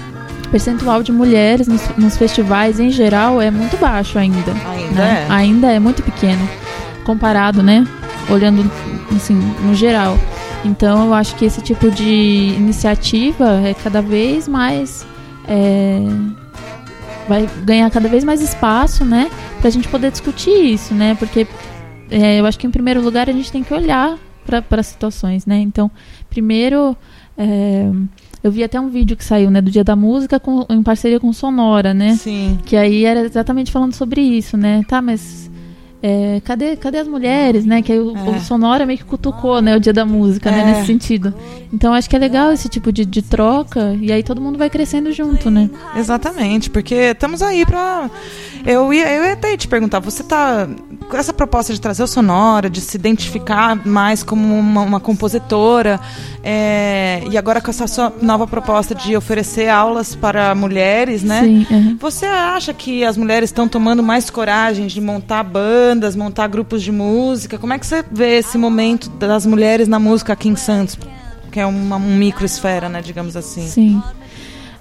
percentual 0.55 1.03
de 1.03 1.11
mulheres 1.11 1.67
nos, 1.67 1.85
nos 1.97 2.15
festivais, 2.15 2.79
em 2.79 2.89
geral, 2.89 3.41
é 3.41 3.51
muito 3.51 3.75
baixo 3.75 4.17
ainda. 4.17 4.53
Ainda 4.65 5.01
né? 5.01 5.27
é. 5.27 5.33
Ainda 5.33 5.69
é 5.69 5.79
muito 5.79 6.01
pequeno. 6.01 6.47
Comparado, 7.03 7.61
né? 7.61 7.85
Olhando, 8.29 8.71
assim, 9.13 9.33
no 9.33 9.75
geral. 9.75 10.17
Então, 10.63 11.07
eu 11.07 11.13
acho 11.13 11.35
que 11.35 11.43
esse 11.43 11.61
tipo 11.61 11.91
de 11.91 12.53
iniciativa 12.55 13.59
é 13.65 13.73
cada 13.73 14.01
vez 14.01 14.47
mais... 14.47 15.05
é, 15.45 15.99
vai 17.27 17.49
ganhar 17.65 17.91
cada 17.91 18.07
vez 18.07 18.23
mais 18.23 18.41
espaço, 18.41 19.03
né? 19.03 19.29
Pra 19.59 19.69
gente 19.69 19.89
poder 19.89 20.09
discutir 20.09 20.73
isso, 20.73 20.93
né? 20.93 21.17
Porque 21.19 21.45
é, 22.09 22.39
eu 22.39 22.45
acho 22.45 22.57
que 22.57 22.65
em 22.65 22.71
primeiro 22.71 23.01
lugar 23.01 23.29
a 23.29 23.33
gente 23.33 23.51
tem 23.51 23.61
que 23.61 23.73
olhar 23.73 24.17
para 24.45 24.79
as 24.79 24.87
situações, 24.87 25.45
né? 25.45 25.57
Então, 25.57 25.91
primeiro, 26.29 26.95
é, 27.37 27.91
eu 28.45 28.51
vi 28.51 28.63
até 28.63 28.79
um 28.79 28.89
vídeo 28.89 29.17
que 29.17 29.23
saiu, 29.25 29.49
né, 29.49 29.59
do 29.61 29.71
Dia 29.71 29.83
da 29.83 29.95
Música 29.95 30.39
com- 30.39 30.65
em 30.69 30.83
parceria 30.83 31.19
com 31.19 31.33
Sonora, 31.33 31.93
né? 31.93 32.15
Sim. 32.15 32.59
Que 32.65 32.75
aí 32.77 33.03
era 33.03 33.21
exatamente 33.21 33.71
falando 33.71 33.93
sobre 33.93 34.21
isso, 34.21 34.55
né? 34.55 34.81
Tá, 34.87 35.01
mas 35.01 35.49
é, 36.03 36.39
cadê, 36.45 36.75
cadê 36.75 36.99
as 36.99 37.07
mulheres, 37.07 37.65
né? 37.65 37.81
Que 37.81 37.91
aí 37.93 37.99
o, 37.99 38.15
É. 38.15 38.29
o 38.37 38.39
Sonora 38.39 38.85
meio 38.85 38.99
que 38.99 39.05
cutucou, 39.05 39.59
né? 39.63 39.75
O 39.75 39.79
Dia 39.79 39.91
da 39.93 40.05
Música, 40.05 40.51
né? 40.51 40.61
É. 40.61 40.65
Nesse 40.65 40.85
sentido. 40.85 41.33
Então 41.73 41.91
acho 41.93 42.07
que 42.07 42.15
é 42.15 42.19
legal 42.19 42.51
esse 42.51 42.69
tipo 42.69 42.91
de, 42.91 43.03
de 43.05 43.23
troca 43.23 43.97
e 43.99 44.11
aí 44.11 44.21
todo 44.21 44.39
mundo 44.39 44.57
vai 44.59 44.69
crescendo 44.69 45.11
junto, 45.11 45.49
né? 45.49 45.67
Exatamente, 45.97 46.69
porque 46.69 46.93
estamos 46.95 47.41
aí 47.41 47.65
pra. 47.65 48.09
Eu 48.65 48.91
ia, 48.91 49.07
eu 49.11 49.23
ia 49.23 49.33
até 49.33 49.55
te 49.55 49.67
perguntar, 49.67 49.99
você 49.99 50.23
tá. 50.23 50.67
Com 51.07 51.17
essa 51.17 51.31
proposta 51.31 51.71
de 51.71 51.79
trazer 51.79 52.01
o 52.01 52.07
sonora, 52.07 52.67
de 52.67 52.81
se 52.81 52.97
identificar 52.97 53.79
mais 53.85 54.23
como 54.23 54.57
uma, 54.57 54.81
uma 54.81 54.99
compositora, 54.99 55.99
é, 56.43 57.21
e 57.29 57.37
agora 57.37 57.61
com 57.61 57.69
essa 57.69 57.85
sua 57.85 58.11
nova 58.23 58.47
proposta 58.47 58.95
de 58.95 59.15
oferecer 59.15 59.69
aulas 59.69 60.15
para 60.15 60.55
mulheres, 60.55 61.21
né? 61.21 61.41
Sim. 61.43 61.67
aham. 61.69 61.97
Você 61.99 62.25
acha 62.25 62.73
que 62.73 63.05
as 63.05 63.17
mulheres 63.17 63.49
estão 63.49 63.67
tomando 63.67 64.01
mais 64.01 64.31
coragem 64.31 64.87
de 64.87 64.99
montar 64.99 65.43
bandas, 65.43 66.15
montar 66.15 66.47
grupos 66.47 66.81
de 66.81 66.91
música? 66.91 67.59
Como 67.59 67.71
é 67.71 67.77
que 67.77 67.85
você 67.85 68.03
vê 68.11 68.39
esse 68.39 68.57
momento 68.57 69.07
das 69.11 69.45
mulheres 69.45 69.87
na 69.87 69.99
música 69.99 70.33
aqui 70.33 70.49
em 70.49 70.55
Santos? 70.55 70.97
Que 71.51 71.59
é 71.59 71.65
uma 71.67 71.97
um 71.97 72.17
microesfera, 72.17 72.89
né, 72.89 72.99
digamos 73.01 73.37
assim. 73.37 73.67
Sim. 73.67 74.03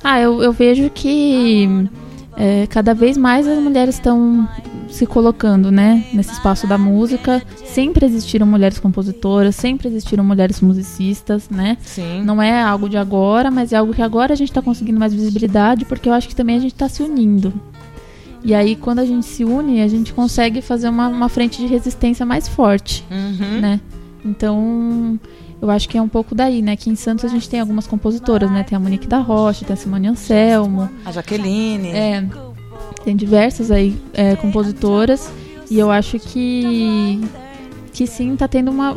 Ah, 0.03 0.21
eu, 0.21 0.43
eu 0.43 0.53
vejo 0.53 0.91
que 0.91 1.89
é, 2.37 2.67
cada 2.67 2.95
vez 2.95 3.17
mais 3.17 3.47
as 3.47 3.59
mulheres 3.59 3.95
estão 3.97 4.49
se 4.89 5.07
colocando, 5.07 5.71
né, 5.73 6.05
nesse 6.13 6.33
espaço 6.33 6.67
da 6.67 6.79
música. 6.79 7.43
Sempre 7.65 8.07
existiram 8.07 8.47
mulheres 8.47 8.79
compositoras, 8.79 9.57
sempre 9.57 9.89
existiram 9.89 10.23
mulheres 10.23 10.61
musicistas, 10.61 11.49
né? 11.51 11.77
Sim. 11.83 12.23
Não 12.23 12.41
é 12.41 12.63
algo 12.63 12.89
de 12.89 12.97
agora, 12.97 13.51
mas 13.51 13.73
é 13.73 13.77
algo 13.77 13.93
que 13.93 14.03
agora 14.03 14.33
a 14.33 14.37
gente 14.37 14.51
está 14.51 14.63
conseguindo 14.63 14.99
mais 15.01 15.13
visibilidade, 15.13 15.85
porque 15.85 16.09
eu 16.09 16.13
acho 16.13 16.29
que 16.29 16.35
também 16.37 16.57
a 16.57 16.61
gente 16.61 16.73
está 16.73 16.89
se 16.89 17.03
unindo. 17.03 17.53
E 18.45 18.55
aí, 18.55 18.77
quando 18.77 18.99
a 18.99 19.07
gente 19.07 19.25
se 19.27 19.43
une, 19.43 19.81
a 19.81 19.89
gente 19.89 20.13
consegue 20.13 20.61
fazer 20.61 20.89
uma, 20.91 21.09
uma 21.09 21.29
frente 21.31 21.59
de 21.59 21.67
resistência 21.67 22.27
mais 22.27 22.47
forte, 22.47 23.03
Uhum. 23.11 23.61
né? 23.61 23.81
Então, 24.25 25.19
eu 25.65 25.71
acho 25.71 25.89
que 25.89 25.97
é 25.97 26.03
um 26.03 26.09
pouco 26.09 26.35
daí, 26.35 26.61
né? 26.61 26.73
Aqui 26.73 26.91
em 26.91 26.95
Santos 26.95 27.25
a 27.25 27.29
gente 27.29 27.49
tem 27.49 27.59
algumas 27.59 27.87
compositoras, 27.87 28.51
né? 28.51 28.63
Tem 28.63 28.77
a 28.77 28.81
Monique 28.81 29.07
da 29.07 29.19
Rocha, 29.19 29.65
tem 29.65 29.73
a 29.73 29.77
Simone 29.77 30.09
Anselmo, 30.09 30.91
A 31.05 31.11
Jaqueline. 31.11 31.89
é, 31.89 32.23
tem 33.03 33.17
diversas 33.17 33.71
aí 33.71 33.99
é, 34.13 34.37
compositoras 34.37 35.31
e 35.71 35.79
eu 35.79 35.91
acho 35.91 36.19
que 36.19 37.21
que 37.95 38.07
sim 38.07 38.35
tá 38.37 38.47
tendo 38.49 38.71
uma 38.71 38.97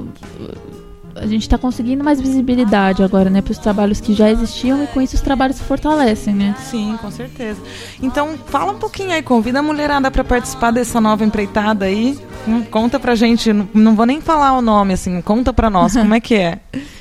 a 1.21 1.27
gente 1.27 1.47
tá 1.47 1.57
conseguindo 1.57 2.03
mais 2.03 2.19
visibilidade 2.21 3.03
agora, 3.03 3.29
né, 3.29 3.41
para 3.41 3.51
os 3.51 3.57
trabalhos 3.57 3.99
que 3.99 4.13
já 4.13 4.29
existiam 4.29 4.83
e 4.83 4.87
com 4.87 5.01
isso 5.01 5.15
os 5.15 5.21
trabalhos 5.21 5.57
se 5.57 5.63
fortalecem, 5.63 6.33
né? 6.33 6.55
Sim, 6.59 6.97
com 7.01 7.09
certeza. 7.11 7.59
Então, 8.01 8.35
fala 8.47 8.71
um 8.71 8.77
pouquinho 8.77 9.11
aí, 9.11 9.21
convida 9.21 9.59
a 9.59 9.63
mulherada 9.63 10.09
para 10.11 10.23
participar 10.23 10.71
dessa 10.71 10.99
nova 11.01 11.23
empreitada 11.25 11.85
aí. 11.85 12.17
Hum, 12.47 12.63
Conta 12.63 12.99
pra 12.99 13.15
gente, 13.15 13.51
não, 13.53 13.67
não 13.73 13.95
vou 13.95 14.05
nem 14.05 14.21
falar 14.21 14.53
o 14.53 14.61
nome, 14.61 14.93
assim, 14.93 15.21
conta 15.21 15.51
pra 15.53 15.69
nós 15.69 15.93
como 15.93 16.13
é 16.13 16.19
que 16.19 16.35
é. 16.35 16.59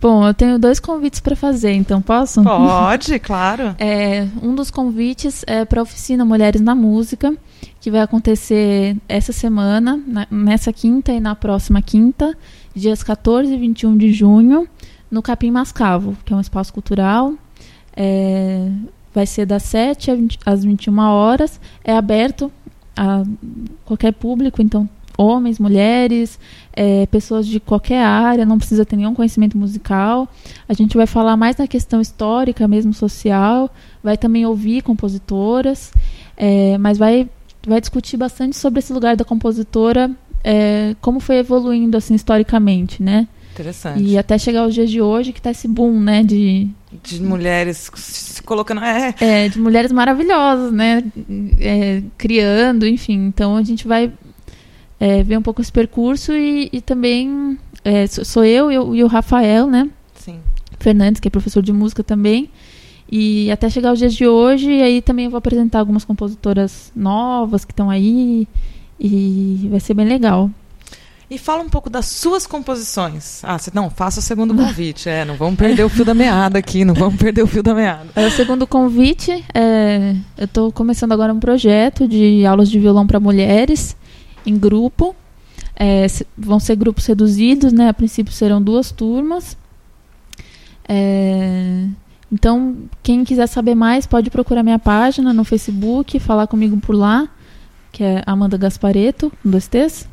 Bom, 0.00 0.26
eu 0.26 0.32
tenho 0.32 0.58
dois 0.58 0.80
convites 0.80 1.20
para 1.20 1.36
fazer, 1.36 1.72
então 1.72 2.00
posso? 2.00 2.42
Pode, 2.42 3.18
claro. 3.18 3.76
É, 3.78 4.26
um 4.42 4.54
dos 4.54 4.70
convites 4.70 5.44
é 5.46 5.66
para 5.66 5.80
a 5.80 5.82
oficina 5.82 6.24
Mulheres 6.24 6.62
na 6.62 6.74
Música, 6.74 7.34
que 7.78 7.90
vai 7.90 8.00
acontecer 8.00 8.96
essa 9.06 9.30
semana, 9.30 10.00
na- 10.06 10.26
nessa 10.30 10.72
quinta 10.72 11.12
e 11.12 11.20
na 11.20 11.34
próxima 11.34 11.82
quinta, 11.82 12.34
dias 12.74 13.02
14 13.02 13.52
e 13.52 13.56
21 13.56 13.96
de 13.96 14.12
junho, 14.12 14.68
no 15.10 15.22
Capim 15.22 15.50
Mascavo, 15.50 16.16
que 16.24 16.32
é 16.32 16.36
um 16.36 16.40
espaço 16.40 16.72
cultural. 16.72 17.34
É, 17.96 18.70
vai 19.12 19.26
ser 19.26 19.46
das 19.46 19.64
7 19.64 20.10
às 20.10 20.18
20 20.18 20.38
às 20.46 20.64
21 20.64 20.98
horas. 20.98 21.60
É 21.84 21.96
aberto 21.96 22.50
a 22.96 23.22
qualquer 23.84 24.12
público, 24.12 24.62
então 24.62 24.88
homens, 25.20 25.58
mulheres, 25.58 26.38
é, 26.72 27.04
pessoas 27.06 27.46
de 27.46 27.60
qualquer 27.60 28.02
área, 28.02 28.46
não 28.46 28.56
precisa 28.56 28.86
ter 28.86 28.96
nenhum 28.96 29.14
conhecimento 29.14 29.58
musical. 29.58 30.26
A 30.66 30.72
gente 30.72 30.96
vai 30.96 31.06
falar 31.06 31.36
mais 31.36 31.56
na 31.56 31.66
questão 31.66 32.00
histórica, 32.00 32.66
mesmo 32.66 32.94
social, 32.94 33.70
vai 34.02 34.16
também 34.16 34.46
ouvir 34.46 34.82
compositoras, 34.82 35.92
é, 36.36 36.78
mas 36.78 36.96
vai, 36.96 37.28
vai 37.66 37.80
discutir 37.80 38.16
bastante 38.16 38.56
sobre 38.56 38.78
esse 38.78 38.94
lugar 38.94 39.14
da 39.14 39.24
compositora, 39.24 40.10
é, 40.44 40.94
como 41.00 41.20
foi 41.20 41.36
evoluindo 41.36 41.96
assim 41.96 42.14
historicamente, 42.14 43.02
né? 43.02 43.26
Interessante. 43.52 44.02
E 44.02 44.16
até 44.16 44.38
chegar 44.38 44.60
aos 44.62 44.72
dias 44.74 44.90
de 44.90 45.00
hoje, 45.02 45.32
que 45.32 45.42
tá 45.42 45.50
esse 45.50 45.66
boom, 45.68 45.98
né, 46.00 46.22
de, 46.22 46.68
De 47.02 47.20
mulheres 47.20 47.90
se 47.94 48.42
colocando. 48.42 48.80
É, 48.82 49.14
é, 49.20 49.48
de 49.48 49.58
mulheres 49.58 49.92
maravilhosas, 49.92 50.72
né? 50.72 51.02
É, 51.60 52.02
criando, 52.16 52.86
enfim. 52.86 53.26
Então 53.26 53.56
a 53.56 53.62
gente 53.62 53.86
vai 53.86 54.12
é, 54.98 55.22
ver 55.22 55.36
um 55.36 55.42
pouco 55.42 55.60
esse 55.60 55.70
percurso 55.72 56.32
e, 56.32 56.70
e 56.72 56.80
também 56.80 57.58
é, 57.84 58.06
sou 58.06 58.44
eu 58.44 58.70
e, 58.70 58.78
o- 58.78 58.94
e 58.94 59.02
o 59.04 59.06
Rafael, 59.08 59.66
né? 59.66 59.88
sim. 60.14 60.38
Fernandes, 60.78 61.20
que 61.20 61.28
é 61.28 61.30
professor 61.30 61.62
de 61.62 61.72
música 61.72 62.02
também. 62.02 62.48
E 63.12 63.50
até 63.50 63.68
chegar 63.68 63.90
aos 63.90 63.98
dias 63.98 64.14
de 64.14 64.26
hoje, 64.26 64.80
aí 64.80 65.02
também 65.02 65.24
eu 65.24 65.30
vou 65.30 65.38
apresentar 65.38 65.80
algumas 65.80 66.04
compositoras 66.04 66.92
novas 66.94 67.64
que 67.64 67.72
estão 67.72 67.90
aí. 67.90 68.46
E 69.00 69.66
vai 69.70 69.80
ser 69.80 69.94
bem 69.94 70.06
legal. 70.06 70.50
E 71.30 71.38
fala 71.38 71.62
um 71.62 71.68
pouco 71.68 71.88
das 71.88 72.06
suas 72.06 72.44
composições. 72.44 73.40
Ah, 73.44 73.56
você, 73.56 73.70
não, 73.72 73.88
faça 73.88 74.18
o 74.18 74.22
segundo 74.22 74.52
convite. 74.52 75.08
É, 75.08 75.24
não 75.24 75.36
vamos 75.36 75.56
perder 75.56 75.84
o 75.84 75.88
fio 75.88 76.04
da 76.04 76.12
meada 76.12 76.58
aqui, 76.58 76.84
não 76.84 76.92
vamos 76.92 77.14
perder 77.16 77.42
o 77.42 77.46
fio 77.46 77.62
da 77.62 77.72
meada. 77.72 78.08
É, 78.16 78.26
O 78.26 78.30
segundo 78.32 78.66
convite, 78.66 79.44
é, 79.54 80.16
eu 80.36 80.44
estou 80.46 80.72
começando 80.72 81.12
agora 81.12 81.32
um 81.32 81.38
projeto 81.38 82.08
de 82.08 82.44
aulas 82.44 82.68
de 82.68 82.80
violão 82.80 83.06
para 83.06 83.20
mulheres 83.20 83.96
em 84.44 84.58
grupo. 84.58 85.14
É, 85.76 86.04
vão 86.36 86.58
ser 86.58 86.74
grupos 86.74 87.06
reduzidos, 87.06 87.72
né? 87.72 87.88
A 87.88 87.94
princípio 87.94 88.32
serão 88.32 88.60
duas 88.60 88.90
turmas. 88.90 89.56
É, 90.88 91.86
então, 92.32 92.76
quem 93.04 93.24
quiser 93.24 93.46
saber 93.46 93.76
mais, 93.76 94.04
pode 94.04 94.30
procurar 94.30 94.64
minha 94.64 94.80
página 94.80 95.32
no 95.32 95.44
Facebook, 95.44 96.18
falar 96.18 96.48
comigo 96.48 96.76
por 96.78 96.94
lá, 96.96 97.28
que 98.00 98.04
é 98.04 98.22
Amanda 98.24 98.56
Gaspareto, 98.56 99.30
com 99.42 99.50
dois 99.50 99.68
T's. 99.68 100.08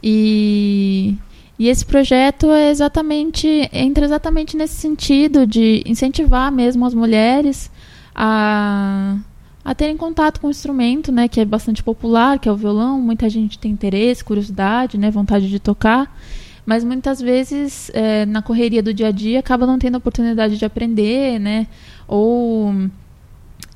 E, 0.00 1.16
e 1.58 1.66
esse 1.66 1.84
projeto 1.84 2.52
é 2.52 2.70
exatamente 2.70 3.68
entra 3.72 4.04
exatamente 4.04 4.56
nesse 4.56 4.76
sentido 4.76 5.44
de 5.44 5.82
incentivar 5.84 6.52
mesmo 6.52 6.86
as 6.86 6.94
mulheres 6.94 7.68
a, 8.14 9.16
a 9.64 9.74
terem 9.74 9.96
contato 9.96 10.40
com 10.40 10.46
o 10.46 10.50
instrumento, 10.50 11.10
né, 11.10 11.26
que 11.26 11.40
é 11.40 11.44
bastante 11.44 11.82
popular, 11.82 12.38
que 12.38 12.48
é 12.48 12.52
o 12.52 12.56
violão. 12.56 13.00
Muita 13.00 13.28
gente 13.28 13.58
tem 13.58 13.72
interesse, 13.72 14.22
curiosidade, 14.22 14.96
né, 14.96 15.10
vontade 15.10 15.48
de 15.48 15.58
tocar, 15.58 16.16
mas 16.64 16.84
muitas 16.84 17.20
vezes 17.20 17.90
é, 17.92 18.24
na 18.24 18.40
correria 18.40 18.84
do 18.84 18.94
dia 18.94 19.08
a 19.08 19.10
dia 19.10 19.40
acaba 19.40 19.66
não 19.66 19.80
tendo 19.80 19.96
a 19.96 19.98
oportunidade 19.98 20.56
de 20.56 20.64
aprender, 20.64 21.40
né, 21.40 21.66
ou 22.06 22.72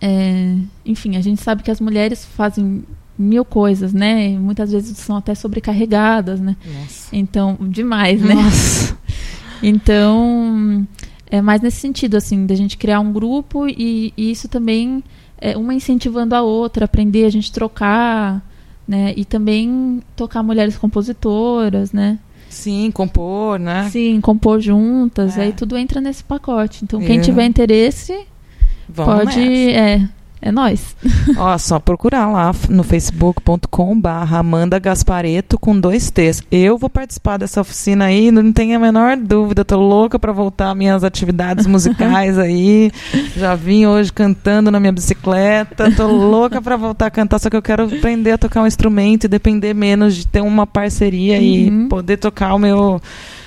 é, 0.01 0.55
enfim, 0.87 1.17
a 1.17 1.21
gente 1.21 1.43
sabe 1.43 1.65
que 1.65 1.71
as 1.73 1.81
mulheres 1.81 2.25
fazem 2.25 2.85
mil 3.21 3.45
coisas, 3.45 3.93
né? 3.93 4.31
Muitas 4.39 4.73
vezes 4.73 4.97
são 4.99 5.17
até 5.17 5.35
sobrecarregadas, 5.35 6.41
né? 6.41 6.57
Nossa. 6.65 7.09
Então, 7.15 7.57
demais, 7.61 8.21
né? 8.23 8.35
Nossa. 8.35 8.99
Então, 9.63 10.87
é 11.31 11.43
mais 11.43 11.61
nesse 11.61 11.79
sentido, 11.81 12.17
assim, 12.17 12.47
da 12.47 12.55
gente 12.55 12.79
criar 12.79 12.99
um 13.01 13.13
grupo 13.13 13.69
e, 13.69 14.13
e 14.17 14.31
isso 14.31 14.49
também 14.49 15.05
é 15.39 15.57
uma 15.57 15.75
incentivando 15.75 16.35
a 16.35 16.41
outra, 16.43 16.87
aprender 16.87 17.25
a 17.27 17.31
gente 17.31 17.53
trocar, 17.53 18.43
né? 18.89 19.13
E 19.17 19.25
também 19.25 20.01
tocar 20.17 20.43
mulheres 20.43 20.79
compositoras, 20.79 21.93
né? 21.93 22.19
Sim, 22.49 22.91
compor, 22.91 23.59
né? 23.59 23.89
Sim, 23.91 24.21
compor 24.21 24.61
juntas, 24.61 25.37
É. 25.39 25.43
aí 25.43 25.53
tudo 25.53 25.77
entra 25.77 26.01
nesse 26.01 26.25
pacote. 26.25 26.85
Então, 26.85 26.99
quem 27.01 27.17
Eu- 27.19 27.23
tiver 27.23 27.45
interesse, 27.45 28.19
Vamos 28.89 29.25
pode. 29.25 29.39
nessa. 29.39 29.79
É, 29.79 30.09
é 30.43 30.51
nós. 30.51 30.97
Ó, 31.37 31.57
só 31.59 31.79
procurar 31.79 32.27
lá 32.29 32.53
no 32.69 32.83
facebook.com 32.83 34.01
barra 34.01 34.39
Amanda 34.39 34.79
Gaspareto 34.79 35.59
com 35.59 35.79
dois 35.79 36.11
T's. 36.11 36.43
Eu 36.51 36.79
vou 36.79 36.89
participar 36.89 37.37
dessa 37.37 37.61
oficina 37.61 38.07
aí, 38.07 38.31
não 38.31 38.53
tenho 38.53 38.77
a 38.77 38.79
menor 38.79 39.17
dúvida. 39.17 39.65
Tô 39.65 39.77
louca 39.79 40.19
para 40.19 40.33
voltar 40.33 40.71
às 40.71 40.77
minhas 40.77 41.05
atividades 41.05 41.67
musicais 41.67 42.37
aí. 42.41 42.91
Já 43.37 43.55
vim 43.55 43.87
hoje 43.87 44.13
cantando 44.13 44.71
na 44.71 44.81
minha 44.81 44.93
bicicleta. 44.93 45.91
Tô 45.95 46.07
louca 46.07 46.61
para 46.63 46.77
voltar 46.77 47.07
a 47.07 47.11
cantar, 47.11 47.39
só 47.39 47.51
que 47.51 47.57
eu 47.57 47.63
quero 47.63 47.85
aprender 47.85 48.33
a 48.33 48.39
tocar 48.39 48.63
um 48.63 48.67
instrumento 48.67 49.25
e 49.25 49.29
depender 49.29 49.75
menos 49.75 50.15
de 50.17 50.27
ter 50.27 50.41
uma 50.41 50.67
parceria 50.67 51.39
e 51.41 51.69
Uhum. 51.71 51.89
poder 51.89 52.17
tocar 52.17 52.55
o 52.55 52.59
meu. 52.59 53.01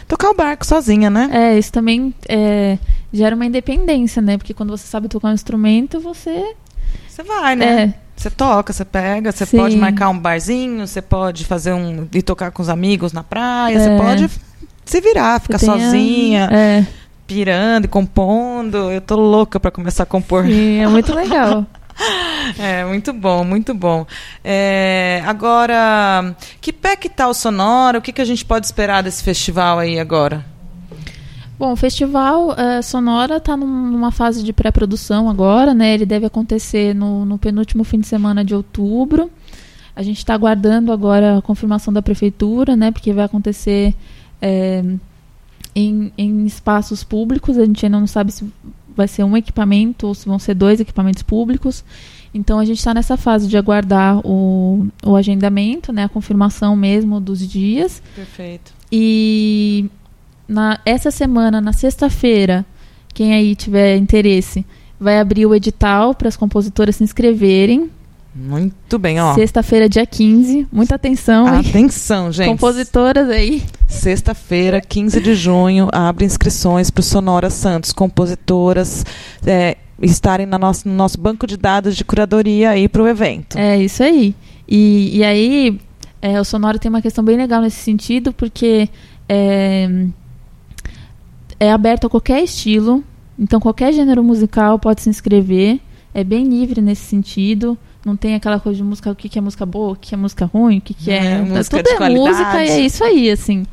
Tocar 0.07 0.29
o 0.29 0.35
barco 0.35 0.65
sozinha, 0.65 1.09
né? 1.09 1.29
É, 1.31 1.57
isso 1.57 1.71
também 1.71 2.13
é, 2.29 2.77
gera 3.11 3.35
uma 3.35 3.45
independência, 3.45 4.21
né? 4.21 4.37
Porque 4.37 4.53
quando 4.53 4.69
você 4.69 4.85
sabe 4.85 5.07
tocar 5.07 5.29
um 5.29 5.33
instrumento, 5.33 5.99
você. 5.99 6.53
Você 7.07 7.23
vai, 7.23 7.55
né? 7.55 7.83
É, 7.83 7.93
Você 8.15 8.29
toca, 8.29 8.71
você 8.73 8.85
pega, 8.85 9.31
você 9.31 9.45
Sim. 9.45 9.57
pode 9.57 9.75
marcar 9.75 10.09
um 10.09 10.17
barzinho, 10.17 10.85
você 10.87 11.01
pode 11.01 11.45
fazer 11.45 11.73
um. 11.73 12.07
ir 12.13 12.21
tocar 12.21 12.51
com 12.51 12.61
os 12.61 12.69
amigos 12.69 13.11
na 13.13 13.23
praia, 13.23 13.75
É. 13.75 13.79
você 13.79 13.97
pode 13.97 14.29
se 14.85 15.01
virar, 15.01 15.39
ficar 15.41 15.57
tem 15.59 15.69
a- 15.69 15.73
sozinha, 15.73 16.49
É, 16.51 16.85
pirando 17.27 17.85
e 17.85 17.87
compondo. 17.87 18.91
Eu 18.91 19.01
tô 19.01 19.15
louca 19.15 19.59
pra 19.59 19.71
começar 19.71 20.03
a 20.03 20.05
compor. 20.05 20.45
sim, 20.45 20.79
é 20.81 20.87
muito 20.87 21.13
legal. 21.13 21.65
É, 22.59 22.83
muito 22.85 23.13
bom, 23.13 23.43
muito 23.43 23.71
bom. 23.73 24.05
É, 24.43 25.21
agora, 25.27 26.35
que 26.59 26.73
pé 26.73 26.95
que 26.95 27.07
tá 27.07 27.27
o 27.27 27.33
Sonora? 27.35 27.99
O 27.99 28.01
que, 28.01 28.11
que 28.11 28.21
a 28.21 28.25
gente 28.25 28.43
pode 28.43 28.65
esperar 28.65 29.03
desse 29.03 29.23
festival 29.23 29.77
aí 29.79 29.99
agora? 29.99 30.43
Bom, 31.63 31.71
o 31.71 31.75
festival 31.77 32.53
eh, 32.59 32.81
Sonora 32.81 33.37
está 33.37 33.55
numa 33.55 34.11
fase 34.11 34.43
de 34.43 34.51
pré-produção 34.51 35.29
agora, 35.29 35.73
né? 35.73 35.93
Ele 35.93 36.05
deve 36.05 36.25
acontecer 36.25 36.93
no, 36.93 37.23
no 37.23 37.37
penúltimo 37.37 37.85
fim 37.85 38.01
de 38.01 38.05
semana 38.05 38.43
de 38.43 38.53
outubro. 38.53 39.31
A 39.95 40.03
gente 40.03 40.17
está 40.17 40.33
aguardando 40.33 40.91
agora 40.91 41.37
a 41.37 41.41
confirmação 41.41 41.93
da 41.93 42.01
prefeitura, 42.01 42.75
né? 42.75 42.91
Porque 42.91 43.13
vai 43.13 43.23
acontecer 43.23 43.95
eh, 44.41 44.83
em, 45.73 46.11
em 46.17 46.45
espaços 46.45 47.01
públicos. 47.01 47.57
A 47.57 47.63
gente 47.63 47.85
ainda 47.85 47.97
não 47.97 48.07
sabe 48.07 48.33
se 48.33 48.45
vai 48.93 49.07
ser 49.07 49.23
um 49.23 49.37
equipamento 49.37 50.07
ou 50.07 50.13
se 50.13 50.25
vão 50.25 50.39
ser 50.39 50.55
dois 50.55 50.81
equipamentos 50.81 51.23
públicos. 51.23 51.81
Então 52.33 52.59
a 52.59 52.65
gente 52.65 52.79
está 52.79 52.93
nessa 52.93 53.15
fase 53.15 53.47
de 53.47 53.55
aguardar 53.55 54.19
o, 54.27 54.85
o 55.01 55.15
agendamento, 55.15 55.93
né? 55.93 56.03
A 56.03 56.09
confirmação 56.09 56.75
mesmo 56.75 57.21
dos 57.21 57.39
dias. 57.47 58.03
Perfeito. 58.13 58.73
E 58.91 59.89
na, 60.47 60.79
essa 60.85 61.11
semana, 61.11 61.59
na 61.61 61.73
sexta-feira, 61.73 62.65
quem 63.13 63.33
aí 63.33 63.55
tiver 63.55 63.97
interesse, 63.97 64.65
vai 64.99 65.19
abrir 65.19 65.45
o 65.45 65.53
edital 65.55 66.13
para 66.15 66.27
as 66.27 66.35
compositoras 66.35 66.95
se 66.95 67.03
inscreverem. 67.03 67.89
Muito 68.35 68.97
bem, 68.97 69.21
ó. 69.21 69.35
Sexta-feira, 69.35 69.87
dia 69.87 70.05
15. 70.07 70.67
Muita 70.71 70.95
atenção, 70.95 71.47
hein? 71.53 71.63
Atenção, 71.69 72.31
gente. 72.31 72.47
Compositoras 72.47 73.29
aí. 73.29 73.61
Sexta-feira, 73.87 74.81
15 74.81 75.21
de 75.21 75.35
junho, 75.35 75.87
abre 75.91 76.25
inscrições 76.25 76.89
para 76.89 77.01
o 77.01 77.03
Sonora 77.03 77.51
Santos, 77.51 77.91
compositoras 77.93 79.05
é, 79.45 79.77
estarem 80.01 80.47
na 80.47 80.57
nossa- 80.57 80.89
no 80.89 80.95
nosso 80.95 81.19
banco 81.19 81.45
de 81.45 81.55
dados 81.57 81.95
de 81.95 82.03
curadoria 82.03 82.71
aí 82.71 82.87
para 82.87 83.03
o 83.03 83.07
evento. 83.07 83.55
É 83.57 83.77
isso 83.77 84.01
aí. 84.01 84.33
E, 84.67 85.11
e 85.17 85.23
aí, 85.23 85.79
é, 86.19 86.41
o 86.41 86.43
Sonora 86.43 86.79
tem 86.79 86.89
uma 86.89 87.03
questão 87.03 87.23
bem 87.23 87.37
legal 87.37 87.61
nesse 87.61 87.81
sentido, 87.81 88.33
porque 88.33 88.89
é, 89.29 90.07
é 91.63 91.71
aberto 91.71 92.07
a 92.07 92.09
qualquer 92.09 92.43
estilo, 92.43 93.03
então 93.39 93.59
qualquer 93.59 93.91
gênero 93.93 94.23
musical 94.23 94.77
pode 94.77 95.01
se 95.01 95.09
inscrever, 95.09 95.79
é 96.13 96.23
bem 96.23 96.45
livre 96.45 96.81
nesse 96.81 97.03
sentido. 97.05 97.77
Não 98.05 98.17
tem 98.17 98.35
aquela 98.35 98.59
coisa 98.59 98.77
de 98.77 98.83
música, 98.83 99.09
o 99.09 99.15
que, 99.15 99.29
que 99.29 99.39
é 99.39 99.41
música 99.41 99.65
boa, 99.65 99.93
o 99.93 99.95
que, 99.95 100.09
que 100.09 100.13
é 100.13 100.17
música 100.17 100.45
ruim, 100.45 100.79
o 100.79 100.81
que, 100.81 100.93
que 100.93 101.09
é. 101.09 101.25
É, 101.37 101.41
música 101.41 101.77
Tudo 101.77 101.89
é 101.89 101.95
qualidade. 101.95 102.29
música 102.29 102.65
e 102.65 102.69
é 102.69 102.79
isso 102.81 103.01
aí, 103.03 103.31
assim. 103.31 103.65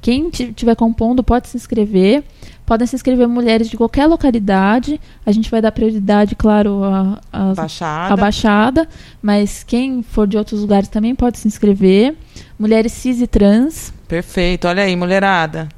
Quem 0.00 0.28
estiver 0.32 0.74
compondo 0.74 1.22
pode 1.22 1.48
se 1.48 1.56
inscrever. 1.56 2.24
Podem 2.66 2.86
se 2.86 2.96
inscrever 2.96 3.28
mulheres 3.28 3.68
de 3.68 3.76
qualquer 3.76 4.06
localidade. 4.06 4.98
A 5.24 5.30
gente 5.32 5.50
vai 5.50 5.60
dar 5.60 5.70
prioridade, 5.70 6.34
claro, 6.34 6.82
a- 6.82 7.20
às 7.30 7.56
Baixada. 7.56 8.14
a 8.14 8.16
Baixada, 8.16 8.88
mas 9.22 9.62
quem 9.62 10.02
for 10.02 10.26
de 10.26 10.36
outros 10.38 10.60
lugares 10.62 10.88
também 10.88 11.14
pode 11.14 11.38
se 11.38 11.46
inscrever. 11.46 12.14
Mulheres 12.58 12.92
cis 12.92 13.20
e 13.20 13.26
trans. 13.26 13.92
Perfeito. 14.08 14.66
Olha 14.66 14.82
aí, 14.82 14.96
mulherada. 14.96 15.68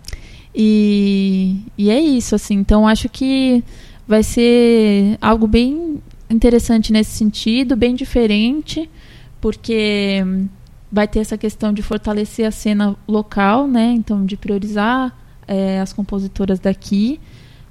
E, 0.57 1.61
e 1.77 1.91
é 1.91 2.01
isso, 2.01 2.35
assim. 2.35 2.55
Então 2.55 2.89
acho 2.89 3.11
que 3.11 3.63
vai 4.09 4.23
ser 4.23 5.19
algo 5.21 5.47
bem 5.47 6.01
interessante 6.31 6.93
nesse 6.93 7.11
sentido, 7.11 7.77
bem 7.77 7.95
diferente, 7.95 8.89
porque 9.41 10.25
vai 10.91 11.07
ter 11.07 11.19
essa 11.19 11.37
questão 11.37 11.73
de 11.73 11.83
fortalecer 11.83 12.47
a 12.47 12.51
cena 12.51 12.97
local, 13.07 13.69
né? 13.69 13.93
Então, 13.95 14.25
de 14.25 14.37
priorizar 14.37 15.15
eh, 15.47 15.79
as 15.81 15.93
compositoras 15.93 16.59
daqui, 16.59 17.21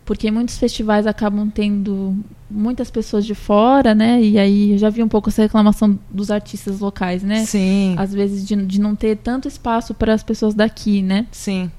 porque 0.06 0.30
muitos 0.30 0.58
festivais 0.58 1.08
acabam 1.08 1.50
tendo 1.50 2.15
muitas 2.50 2.91
pessoas 2.91 3.26
de 3.26 3.34
fora, 3.34 3.95
né? 3.95 4.21
E 4.21 4.38
aí 4.38 4.74
eu 4.74 4.78
já 4.78 4.89
vi 4.89 5.02
um 5.02 5.08
pouco 5.08 5.30
essa 5.30 5.41
reclamação 5.41 5.98
dos 6.12 6.30
artistas 6.30 6.80
locais, 6.80 7.24
né? 7.24 7.45
Sim. 7.45 7.95
Às 7.98 8.13
vezes 8.13 8.48
de, 8.48 8.56
de 8.56 8.80
não 8.80 8.95
ter 8.95 9.17
tanto 9.17 9.48
espaço 9.48 9.93
para 9.95 10.13
as 10.13 10.21
pessoas 10.21 10.54
daqui, 10.54 11.02
né? 11.02 11.26
Sim. 11.32 11.71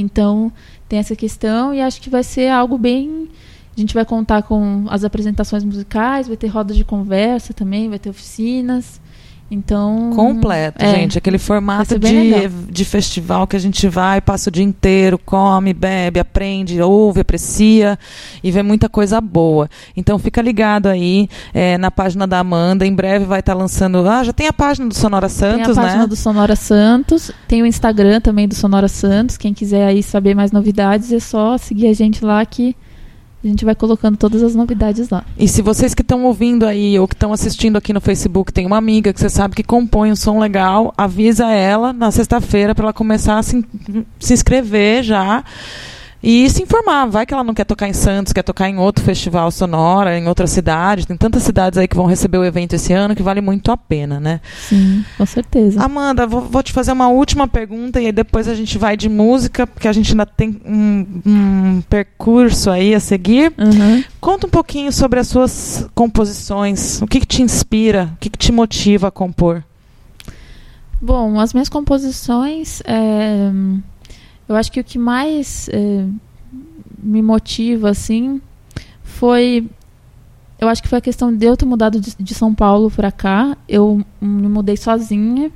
Então, 0.00 0.52
tem 0.88 0.98
essa 0.98 1.14
questão 1.14 1.72
e 1.74 1.80
acho 1.80 2.00
que 2.00 2.10
vai 2.10 2.22
ser 2.22 2.48
algo 2.48 2.76
bem. 2.76 3.28
A 3.76 3.80
gente 3.80 3.94
vai 3.94 4.04
contar 4.04 4.42
com 4.42 4.86
as 4.88 5.04
apresentações 5.04 5.64
musicais, 5.64 6.26
vai 6.26 6.36
ter 6.36 6.48
rodas 6.48 6.76
de 6.76 6.84
conversa 6.84 7.54
também, 7.54 7.88
vai 7.88 7.98
ter 7.98 8.10
oficinas. 8.10 9.00
Então. 9.50 10.12
Completo, 10.14 10.84
é, 10.84 10.94
gente. 10.94 11.18
Aquele 11.18 11.38
formato 11.38 11.98
de, 11.98 12.48
de 12.70 12.84
festival 12.84 13.46
que 13.46 13.56
a 13.56 13.58
gente 13.58 13.88
vai, 13.88 14.20
passa 14.20 14.48
o 14.48 14.52
dia 14.52 14.62
inteiro, 14.62 15.18
come, 15.18 15.74
bebe, 15.74 16.20
aprende, 16.20 16.80
ouve, 16.80 17.20
aprecia 17.20 17.98
e 18.44 18.50
vê 18.52 18.62
muita 18.62 18.88
coisa 18.88 19.20
boa. 19.20 19.68
Então 19.96 20.18
fica 20.20 20.40
ligado 20.40 20.86
aí 20.86 21.28
é, 21.52 21.76
na 21.78 21.90
página 21.90 22.26
da 22.26 22.38
Amanda. 22.38 22.86
Em 22.86 22.94
breve 22.94 23.24
vai 23.24 23.40
estar 23.40 23.54
lançando. 23.54 24.08
Ah, 24.08 24.22
já 24.22 24.32
tem 24.32 24.46
a 24.46 24.52
página 24.52 24.86
do 24.86 24.94
Sonora 24.94 25.28
Santos, 25.28 25.66
tem 25.66 25.72
a 25.72 25.82
página 25.82 26.02
né? 26.02 26.06
do 26.06 26.16
Sonora 26.16 26.54
Santos, 26.54 27.32
tem 27.48 27.62
o 27.62 27.66
Instagram 27.66 28.20
também 28.20 28.46
do 28.46 28.54
Sonora 28.54 28.86
Santos. 28.88 29.36
Quem 29.36 29.52
quiser 29.52 29.86
aí 29.86 30.02
saber 30.02 30.34
mais 30.34 30.52
novidades, 30.52 31.12
é 31.12 31.18
só 31.18 31.58
seguir 31.58 31.88
a 31.88 31.92
gente 31.92 32.24
lá 32.24 32.46
que 32.46 32.76
a 33.42 33.46
gente 33.46 33.64
vai 33.64 33.74
colocando 33.74 34.16
todas 34.16 34.42
as 34.42 34.54
novidades 34.54 35.08
lá. 35.08 35.24
E 35.38 35.48
se 35.48 35.62
vocês 35.62 35.94
que 35.94 36.02
estão 36.02 36.24
ouvindo 36.24 36.66
aí 36.66 36.98
ou 36.98 37.08
que 37.08 37.14
estão 37.14 37.32
assistindo 37.32 37.76
aqui 37.76 37.92
no 37.92 38.00
Facebook, 38.00 38.52
tem 38.52 38.66
uma 38.66 38.76
amiga 38.76 39.12
que 39.12 39.20
você 39.20 39.30
sabe 39.30 39.56
que 39.56 39.62
compõe 39.62 40.12
um 40.12 40.16
som 40.16 40.38
legal, 40.38 40.92
avisa 40.96 41.50
ela 41.50 41.92
na 41.92 42.10
sexta-feira 42.10 42.74
para 42.74 42.84
ela 42.86 42.92
começar 42.92 43.38
a 43.38 43.42
se, 43.42 43.64
se 44.18 44.34
inscrever 44.34 45.02
já 45.02 45.42
e 46.22 46.48
se 46.50 46.62
informar. 46.62 47.06
Vai 47.06 47.24
que 47.24 47.32
ela 47.32 47.44
não 47.44 47.54
quer 47.54 47.64
tocar 47.64 47.88
em 47.88 47.92
Santos, 47.92 48.32
quer 48.32 48.42
tocar 48.42 48.68
em 48.68 48.78
outro 48.78 49.04
festival 49.04 49.50
sonora, 49.50 50.18
em 50.18 50.28
outra 50.28 50.46
cidade. 50.46 51.06
Tem 51.06 51.16
tantas 51.16 51.42
cidades 51.42 51.78
aí 51.78 51.88
que 51.88 51.96
vão 51.96 52.06
receber 52.06 52.38
o 52.38 52.44
evento 52.44 52.74
esse 52.74 52.92
ano 52.92 53.14
que 53.14 53.22
vale 53.22 53.40
muito 53.40 53.72
a 53.72 53.76
pena, 53.76 54.20
né? 54.20 54.40
Sim, 54.68 55.04
com 55.16 55.26
certeza. 55.26 55.82
Amanda, 55.82 56.26
vou, 56.26 56.42
vou 56.42 56.62
te 56.62 56.72
fazer 56.72 56.92
uma 56.92 57.08
última 57.08 57.48
pergunta 57.48 58.00
e 58.00 58.06
aí 58.06 58.12
depois 58.12 58.48
a 58.48 58.54
gente 58.54 58.76
vai 58.76 58.96
de 58.96 59.08
música, 59.08 59.66
porque 59.66 59.88
a 59.88 59.92
gente 59.92 60.12
ainda 60.12 60.26
tem 60.26 60.60
um, 60.64 61.06
um 61.24 61.82
percurso 61.88 62.70
aí 62.70 62.94
a 62.94 63.00
seguir. 63.00 63.52
Uhum. 63.58 64.04
Conta 64.20 64.46
um 64.46 64.50
pouquinho 64.50 64.92
sobre 64.92 65.18
as 65.20 65.28
suas 65.28 65.88
composições. 65.94 67.00
O 67.00 67.06
que, 67.06 67.20
que 67.20 67.26
te 67.26 67.42
inspira? 67.42 68.10
O 68.14 68.18
que, 68.18 68.28
que 68.28 68.38
te 68.38 68.52
motiva 68.52 69.08
a 69.08 69.10
compor? 69.10 69.64
Bom, 71.00 71.40
as 71.40 71.54
minhas 71.54 71.70
composições, 71.70 72.82
é, 72.84 73.50
eu 74.50 74.56
acho 74.56 74.72
que 74.72 74.80
o 74.80 74.84
que 74.84 74.98
mais 74.98 75.68
é, 75.72 76.04
me 77.00 77.22
motiva, 77.22 77.88
assim, 77.88 78.42
foi. 79.04 79.64
Eu 80.58 80.68
acho 80.68 80.82
que 80.82 80.88
foi 80.88 80.98
a 80.98 81.00
questão 81.00 81.34
de 81.34 81.46
eu 81.46 81.56
ter 81.56 81.64
mudado 81.64 82.00
de, 82.00 82.16
de 82.18 82.34
São 82.34 82.52
Paulo 82.52 82.90
para 82.90 83.12
cá. 83.12 83.56
Eu 83.68 84.04
me 84.20 84.48
mudei 84.48 84.76
sozinha. 84.76 85.52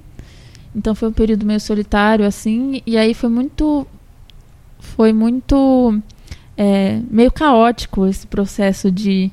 Então 0.76 0.94
foi 0.94 1.08
um 1.08 1.12
período 1.12 1.44
meio 1.44 1.58
solitário, 1.58 2.24
assim. 2.24 2.82
E 2.86 2.96
aí 2.96 3.14
foi 3.14 3.28
muito. 3.28 3.84
Foi 4.78 5.12
muito. 5.12 6.00
é, 6.56 7.00
meio 7.10 7.32
caótico 7.32 8.06
esse 8.06 8.28
processo 8.28 8.92
de, 8.92 9.28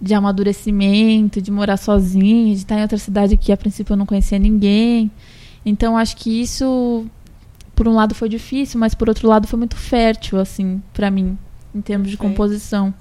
de 0.00 0.12
amadurecimento, 0.12 1.40
de 1.40 1.50
morar 1.50 1.78
sozinha, 1.78 2.54
de 2.54 2.60
estar 2.60 2.78
em 2.78 2.82
outra 2.82 2.98
cidade 2.98 3.38
que 3.38 3.52
a 3.52 3.56
princípio 3.56 3.94
eu 3.94 3.96
não 3.96 4.04
conhecia 4.04 4.38
ninguém. 4.38 5.10
Então 5.64 5.96
acho 5.96 6.16
que 6.16 6.40
isso, 6.40 7.06
por 7.78 7.86
um 7.86 7.94
lado, 7.94 8.12
foi 8.12 8.28
difícil, 8.28 8.80
mas 8.80 8.92
por 8.92 9.08
outro 9.08 9.28
lado 9.28 9.46
foi 9.46 9.56
muito 9.56 9.76
fértil, 9.76 10.40
assim, 10.40 10.82
para 10.92 11.12
mim, 11.12 11.38
em 11.72 11.80
termos 11.80 12.10
de 12.10 12.16
composição. 12.16 12.92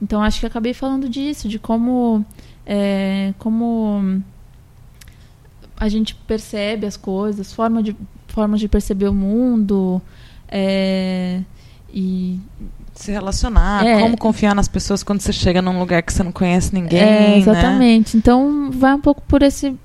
Então 0.00 0.22
acho 0.22 0.40
que 0.40 0.46
acabei 0.46 0.72
falando 0.72 1.06
disso, 1.06 1.46
de 1.50 1.58
como, 1.58 2.24
é, 2.64 3.34
como 3.38 4.22
a 5.76 5.86
gente 5.86 6.14
percebe 6.14 6.86
as 6.86 6.96
coisas, 6.96 7.52
forma 7.52 7.82
de, 7.82 7.94
formas 8.28 8.58
de 8.58 8.68
perceber 8.68 9.08
o 9.08 9.12
mundo. 9.12 10.00
é, 10.48 11.42
e 11.92 12.40
Se 12.94 13.12
relacionar, 13.12 13.84
É. 13.84 14.00
como 14.00 14.16
confiar 14.16 14.54
nas 14.54 14.66
pessoas 14.66 15.02
quando 15.02 15.20
você 15.20 15.32
chega 15.32 15.60
num 15.60 15.78
lugar 15.78 16.02
que 16.02 16.10
você 16.10 16.22
não 16.22 16.32
conhece 16.32 16.74
ninguém. 16.74 16.98
É, 16.98 17.04
né? 17.04 17.38
exatamente. 17.38 18.16
Então 18.16 18.70
vai 18.70 18.94
um 18.94 19.00
pouco 19.00 19.20
por 19.28 19.42
esse 19.42 19.76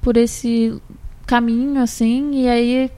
por 0.00 0.16
esse 0.16 0.80
caminho 1.26 1.82
assim 1.82 2.42
e 2.42 2.48
aí 2.48 2.90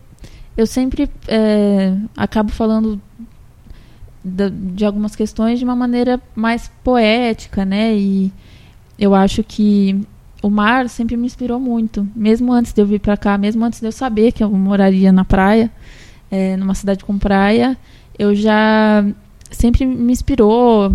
eu 0.58 0.66
sempre 0.66 1.08
é, 1.28 1.94
acabo 2.16 2.50
falando 2.50 3.00
da- 4.24 4.48
de 4.48 4.84
algumas 4.84 5.14
questões 5.14 5.60
de 5.60 5.64
uma 5.64 5.76
maneira 5.76 6.20
mais 6.34 6.68
poética, 6.82 7.64
né? 7.64 7.94
E 7.96 8.32
eu 8.98 9.14
acho 9.14 9.44
que 9.44 10.00
o 10.42 10.50
mar 10.50 10.88
sempre 10.88 11.16
me 11.16 11.26
inspirou 11.26 11.60
muito, 11.60 12.06
mesmo 12.14 12.52
antes 12.52 12.72
de 12.72 12.82
eu 12.82 12.86
vir 12.86 12.98
para 12.98 13.16
cá, 13.16 13.38
mesmo 13.38 13.64
antes 13.64 13.78
de 13.80 13.86
eu 13.86 13.92
saber 13.92 14.32
que 14.32 14.42
eu 14.42 14.50
moraria 14.50 15.12
na 15.12 15.24
praia, 15.24 15.70
é, 16.28 16.56
numa 16.56 16.74
cidade 16.74 17.04
com 17.04 17.16
praia, 17.16 17.78
eu 18.18 18.34
já 18.34 19.06
sempre 19.52 19.86
me 19.86 20.12
inspirou 20.12 20.92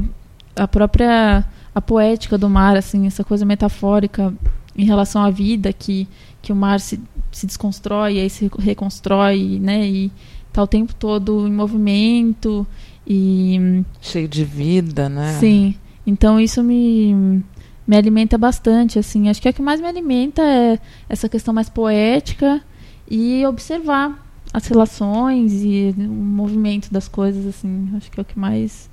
a 0.57 0.67
própria 0.67 1.45
a 1.73 1.81
poética 1.81 2.37
do 2.37 2.49
mar, 2.49 2.75
assim, 2.75 3.07
essa 3.07 3.23
coisa 3.23 3.45
metafórica 3.45 4.33
em 4.77 4.85
relação 4.85 5.23
à 5.23 5.29
vida 5.29 5.71
que 5.71 6.05
que 6.41 6.51
o 6.51 6.55
mar 6.55 6.81
se, 6.81 6.99
se 7.37 7.45
desconstrói 7.45 8.15
e 8.15 8.19
aí 8.21 8.29
se 8.29 8.49
reconstrói, 8.59 9.59
né? 9.59 9.87
E 9.87 10.11
tá 10.51 10.63
o 10.63 10.67
tempo 10.67 10.93
todo 10.93 11.47
em 11.47 11.51
movimento 11.51 12.65
e 13.05 13.83
Cheio 14.01 14.27
de 14.27 14.43
vida, 14.45 15.09
né? 15.09 15.37
Sim. 15.39 15.75
Então 16.05 16.39
isso 16.39 16.63
me, 16.63 17.43
me 17.87 17.97
alimenta 17.97 18.37
bastante, 18.37 18.99
assim. 18.99 19.29
Acho 19.29 19.41
que 19.41 19.49
o 19.49 19.53
que 19.53 19.61
mais 19.61 19.81
me 19.81 19.87
alimenta 19.87 20.41
é 20.41 20.79
essa 21.09 21.27
questão 21.27 21.53
mais 21.53 21.69
poética 21.69 22.61
e 23.09 23.45
observar 23.45 24.21
as 24.53 24.67
relações 24.67 25.63
e 25.63 25.93
o 25.97 26.01
movimento 26.03 26.91
das 26.91 27.07
coisas, 27.07 27.45
assim. 27.45 27.89
Acho 27.95 28.11
que 28.11 28.19
é 28.19 28.21
o 28.21 28.25
que 28.25 28.37
mais 28.37 28.89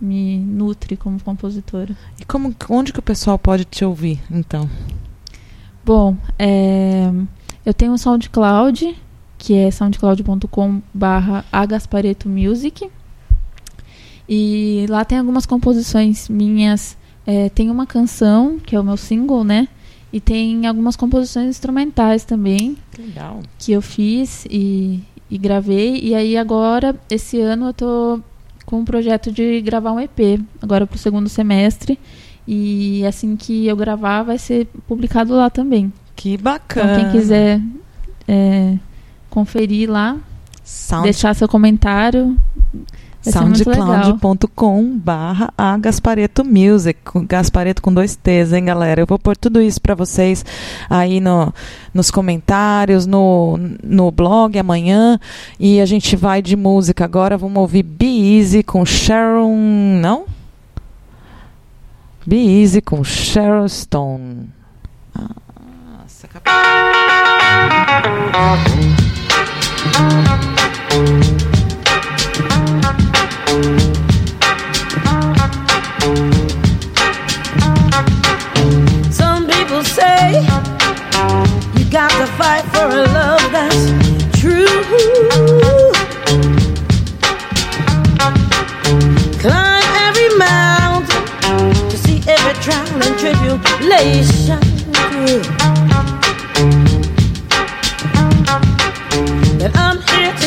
me 0.00 0.38
nutre 0.38 0.96
como 0.96 1.20
compositora. 1.22 1.96
E 2.20 2.24
como, 2.24 2.54
onde 2.68 2.92
que 2.92 2.98
o 2.98 3.02
pessoal 3.02 3.38
pode 3.38 3.64
te 3.64 3.84
ouvir, 3.84 4.20
então? 4.30 4.68
Bom, 5.84 6.16
é, 6.38 7.10
eu 7.64 7.72
tenho 7.72 7.92
um 7.92 7.98
SoundCloud, 7.98 8.96
que 9.38 9.54
é 9.54 9.70
soundcloud.com 9.70 10.82
barra 10.92 11.44
Music. 12.26 12.90
E 14.28 14.86
lá 14.88 15.04
tem 15.04 15.18
algumas 15.18 15.46
composições 15.46 16.28
minhas. 16.28 16.96
É, 17.26 17.48
tem 17.48 17.70
uma 17.70 17.86
canção, 17.86 18.58
que 18.58 18.76
é 18.76 18.80
o 18.80 18.84
meu 18.84 18.96
single, 18.96 19.44
né? 19.44 19.68
E 20.12 20.20
tem 20.20 20.66
algumas 20.66 20.94
composições 20.94 21.48
instrumentais 21.48 22.24
também, 22.24 22.76
Legal. 22.96 23.40
que 23.58 23.72
eu 23.72 23.82
fiz 23.82 24.46
e, 24.48 25.02
e 25.30 25.36
gravei. 25.36 25.98
E 26.00 26.14
aí 26.14 26.36
agora, 26.36 26.94
esse 27.10 27.40
ano, 27.40 27.66
eu 27.66 27.74
tô 27.74 28.20
com 28.64 28.80
um 28.80 28.84
projeto 28.84 29.32
de 29.32 29.60
gravar 29.60 29.92
um 29.92 30.00
EP, 30.00 30.40
agora 30.62 30.86
pro 30.86 30.98
segundo 30.98 31.28
semestre. 31.28 31.98
E 32.46 33.04
assim 33.06 33.36
que 33.36 33.66
eu 33.66 33.76
gravar, 33.76 34.22
vai 34.22 34.38
ser 34.38 34.66
publicado 34.86 35.34
lá 35.34 35.50
também. 35.50 35.92
Que 36.16 36.36
bacana. 36.36 36.92
Então, 37.00 37.10
quem 37.10 37.20
quiser 37.20 37.60
é, 38.28 38.76
conferir 39.30 39.90
lá, 39.90 40.16
Sound, 40.62 41.04
deixar 41.04 41.34
seu 41.34 41.48
comentário, 41.48 42.36
soundcloud.com 43.22 44.98
barra 44.98 45.52
a 45.56 45.76
Gaspareto 45.76 46.44
Music, 46.44 46.98
Gaspareto 47.26 47.82
com 47.82 47.92
dois 47.92 48.16
T's, 48.16 48.52
hein, 48.52 48.64
galera? 48.66 49.00
Eu 49.00 49.06
vou 49.06 49.18
pôr 49.18 49.36
tudo 49.36 49.60
isso 49.60 49.80
pra 49.80 49.94
vocês 49.94 50.44
aí 50.88 51.20
no, 51.20 51.52
nos 51.92 52.10
comentários, 52.10 53.06
no, 53.06 53.58
no 53.82 54.10
blog 54.10 54.58
amanhã. 54.58 55.18
E 55.58 55.80
a 55.80 55.86
gente 55.86 56.16
vai 56.16 56.40
de 56.42 56.56
música 56.56 57.04
agora. 57.04 57.36
Vamos 57.36 57.58
ouvir 57.60 57.82
Be 57.82 58.38
Easy 58.38 58.62
com 58.62 58.84
Sharon. 58.84 59.56
Não? 60.00 60.24
Be 62.26 62.60
Easy 62.62 62.80
com 62.80 63.02
Sharon 63.04 63.68
Stone. 63.68 64.48
Cap- 65.14 65.43
Some 66.34 66.42
people 79.46 79.84
say 79.84 80.42
you 81.76 81.84
got 81.88 82.10
to 82.10 82.26
fight 82.36 82.64
for 82.72 82.86
a 82.88 83.06
love 83.06 83.52
that's 83.52 83.92
true. 84.40 84.66
Climb 89.38 89.84
every 90.02 90.30
mountain 90.36 91.24
to 91.90 91.96
see 91.96 92.20
every 92.26 92.54
trial 92.60 93.02
and 93.04 93.16
tribulation 93.20 94.60
through. 95.12 96.23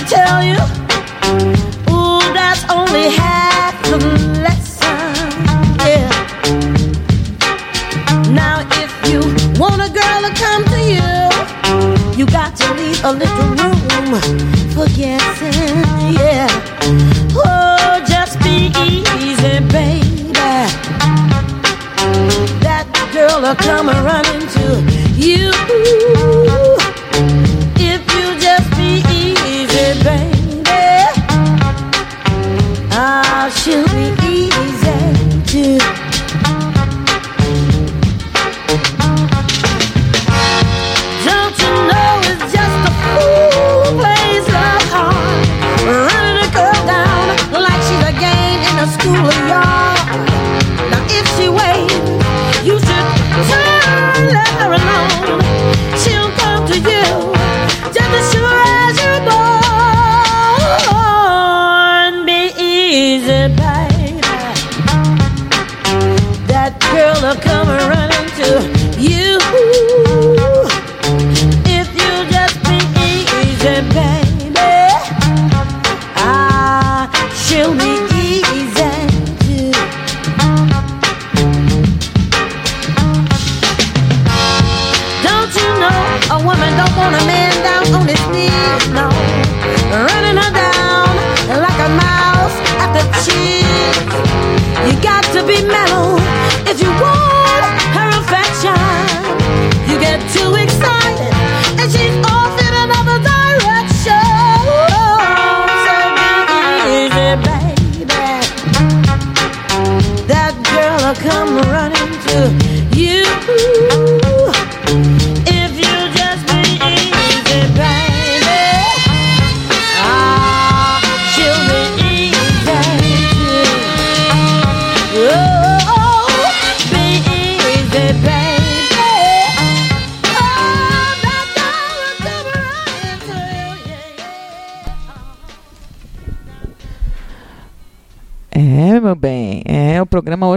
Tell 0.07 0.41
you, 0.41 0.55
ooh, 1.91 2.21
that's 2.33 2.63
only 2.71 3.09
half 3.09 3.75
the 3.83 3.97
lesson. 4.45 4.87
Yeah. 5.83 6.11
Now, 8.31 8.65
if 8.83 8.91
you 9.09 9.19
want 9.59 9.81
a 9.81 9.89
girl 9.91 10.19
to 10.27 10.31
come 10.43 10.63
to 10.73 10.79
you, 10.95 11.11
you 12.17 12.25
got 12.25 12.55
to 12.55 12.73
leave 12.75 13.03
a 13.03 13.11
little 13.11 13.49
room 13.59 14.15
for 14.71 14.87
guessing. 14.95 15.83
Yeah. 16.15 16.47
Oh, 17.35 18.01
just 18.07 18.39
be 18.39 18.71
easy, 18.87 19.59
baby. 19.71 20.31
That 22.63 22.87
girl 23.11 23.41
will 23.41 23.55
come 23.55 23.87
running 23.87 24.47
to 24.55 24.65
you. 25.21 26.36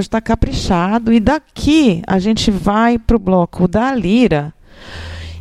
Hoje 0.01 0.09
está 0.09 0.21
caprichado. 0.21 1.13
E 1.13 1.21
daqui 1.21 2.03
a 2.07 2.19
gente 2.19 2.51
vai 2.51 2.99
para 2.99 3.17
o 3.17 3.21
bloco 3.21 3.69
da 3.69 3.95
Lira. 3.95 4.53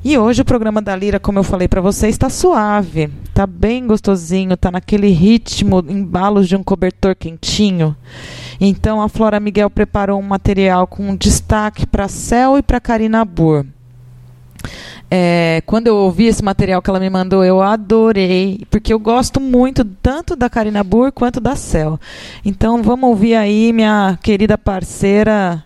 E 0.04 0.18
hoje 0.18 0.42
o 0.42 0.46
programa 0.46 0.82
da 0.82 0.96
Lira, 0.96 1.20
como 1.20 1.40
eu 1.40 1.44
falei 1.44 1.68
para 1.68 1.82
vocês, 1.82 2.16
está 2.16 2.30
suave. 2.30 3.10
Tá 3.34 3.46
bem 3.48 3.86
gostosinho, 3.86 4.56
tá 4.56 4.72
naquele 4.72 5.10
ritmo, 5.10 5.84
embalos 5.88 6.48
de 6.48 6.56
um 6.56 6.64
cobertor 6.64 7.16
quentinho. 7.16 7.96
Então 8.62 9.02
a 9.02 9.10
Flora 9.10 9.40
Miguel 9.40 9.70
preparou 9.70 10.20
um 10.20 10.24
material 10.24 10.88
com 10.88 11.16
destaque 11.16 11.86
para 11.86 12.08
Cel 12.08 12.58
e 12.58 12.62
para 12.62 12.80
Karina 12.80 13.26
Burr. 13.26 13.66
É, 15.12 15.64
quando 15.66 15.88
eu 15.88 15.96
ouvi 15.96 16.26
esse 16.28 16.44
material 16.44 16.82
que 16.82 16.90
ela 16.90 17.00
me 17.00 17.10
mandou, 17.10 17.44
eu 17.44 17.62
adorei, 17.62 18.62
porque 18.70 18.94
eu 18.94 19.00
gosto 19.00 19.40
muito 19.40 19.84
tanto 19.84 20.36
da 20.36 20.50
Karina 20.50 20.84
Burr 20.84 21.12
quanto 21.12 21.40
da 21.40 21.56
Cel. 21.56 22.00
Então 22.46 22.84
vamos 22.84 23.10
ouvir 23.10 23.36
aí 23.36 23.74
minha 23.74 24.20
querida 24.22 24.58
parceira 24.58 25.64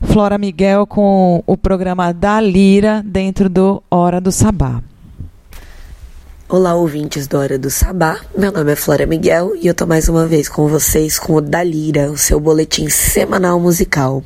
Flora 0.00 0.36
Miguel 0.36 0.84
com 0.86 1.44
o 1.46 1.56
programa 1.56 2.12
da 2.12 2.40
Lira 2.40 3.02
dentro 3.04 3.48
do 3.48 3.82
Hora 3.88 4.20
do 4.20 4.32
Sabá. 4.32 4.82
Olá, 6.52 6.74
ouvintes 6.74 7.26
do 7.26 7.38
Hora 7.38 7.58
do 7.58 7.70
Sabá. 7.70 8.20
Meu 8.36 8.52
nome 8.52 8.72
é 8.72 8.76
Flora 8.76 9.06
Miguel 9.06 9.56
e 9.56 9.66
eu 9.66 9.74
tô 9.74 9.86
mais 9.86 10.06
uma 10.06 10.26
vez 10.26 10.50
com 10.50 10.68
vocês 10.68 11.18
com 11.18 11.32
o 11.32 11.40
Dalira, 11.40 12.10
o 12.10 12.18
seu 12.18 12.38
boletim 12.38 12.90
semanal 12.90 13.58
musical. 13.58 14.22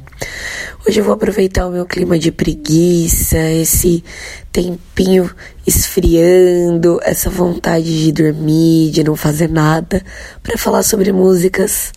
Hoje 0.85 0.99
eu 0.99 1.05
vou 1.05 1.15
aproveitar 1.15 1.69
o 1.69 1.71
meu 1.71 1.87
clima 1.87 2.19
de 2.19 2.33
preguiça, 2.33 3.39
esse 3.39 4.03
tempinho 4.51 5.31
esfriando, 5.65 6.99
essa 7.05 7.31
vontade 7.31 8.07
de 8.07 8.11
dormir, 8.11 8.91
de 8.91 9.05
não 9.05 9.15
fazer 9.15 9.49
nada, 9.49 10.03
para 10.43 10.59
falar 10.59 10.83
sobre 10.83 11.13
músicas 11.13 11.93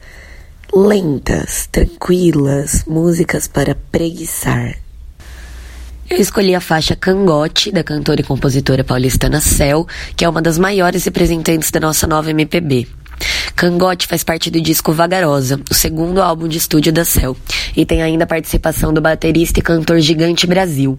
lentas, 0.72 1.68
tranquilas, 1.72 2.84
músicas 2.86 3.48
para 3.48 3.74
preguiçar. 3.92 4.78
Eu 6.10 6.17
escolhi 6.17 6.56
a 6.56 6.60
faixa 6.60 6.95
Cangote, 6.95 7.72
da 7.72 7.84
cantora 7.84 8.22
e 8.22 8.24
compositora 8.24 8.84
paulistana 8.84 9.39
Cel, 9.39 9.88
que 10.15 10.26
é 10.26 10.30
uma 10.30 10.41
das 10.41 10.58
maiores 10.58 11.06
representantes 11.06 11.69
da 11.69 11.80
nossa 11.80 12.08
nova 12.08 12.32
MPB. 12.32 12.88
Cangote 13.56 14.08
faz 14.08 14.24
parte 14.24 14.50
do 14.50 14.62
disco 14.62 14.94
Vagarosa, 14.94 15.60
o 15.70 15.74
segundo 15.74 16.22
álbum 16.22 16.48
de 16.48 16.58
estúdio 16.58 16.94
da 16.94 17.04
Cell, 17.04 17.36
e 17.76 17.86
tem 17.86 18.02
ainda 18.02 18.24
a 18.24 18.28
participação 18.28 18.94
do 18.94 19.02
baterista 19.02 19.60
e 19.60 19.62
cantor 19.62 20.00
Gigante 20.00 20.48
Brasil. 20.48 20.98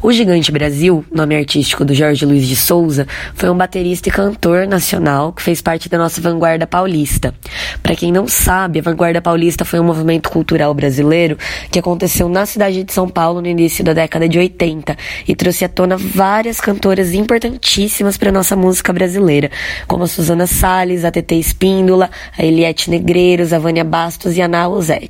O 0.00 0.12
Gigante 0.12 0.52
Brasil, 0.52 1.04
nome 1.10 1.34
artístico 1.34 1.84
do 1.84 1.92
Jorge 1.92 2.24
Luiz 2.24 2.46
de 2.46 2.54
Souza, 2.54 3.06
foi 3.34 3.50
um 3.50 3.56
baterista 3.56 4.08
e 4.08 4.12
cantor 4.12 4.66
nacional 4.68 5.32
que 5.32 5.42
fez 5.42 5.60
parte 5.60 5.88
da 5.88 5.98
nossa 5.98 6.20
vanguarda 6.20 6.68
paulista. 6.68 7.34
Para 7.82 7.96
quem 7.96 8.12
não 8.12 8.28
sabe, 8.28 8.78
a 8.78 8.82
vanguarda 8.82 9.20
paulista 9.20 9.64
foi 9.64 9.80
um 9.80 9.84
movimento 9.84 10.30
cultural 10.30 10.72
brasileiro 10.72 11.36
que 11.68 11.80
aconteceu 11.80 12.28
na 12.28 12.46
cidade 12.46 12.84
de 12.84 12.92
São 12.92 13.08
Paulo 13.08 13.40
no 13.40 13.48
início 13.48 13.82
da 13.82 13.92
década 13.92 14.28
de 14.28 14.38
80 14.38 14.96
e 15.26 15.34
trouxe 15.34 15.64
à 15.64 15.68
tona 15.68 15.96
várias 15.96 16.60
cantoras 16.60 17.12
importantíssimas 17.12 18.16
para 18.16 18.30
nossa 18.30 18.54
música 18.54 18.92
brasileira, 18.92 19.50
como 19.88 20.04
a 20.04 20.06
Suzana 20.06 20.46
Salles, 20.46 21.04
a 21.04 21.10
TT 21.10 21.47
Espíndola, 21.48 22.10
a 22.36 22.44
Eliette 22.44 22.90
Negreiros, 22.90 23.52
a 23.52 23.58
Vânia 23.58 23.84
Bastos 23.84 24.36
e 24.36 24.42
a 24.42 24.46
Ana. 24.46 25.00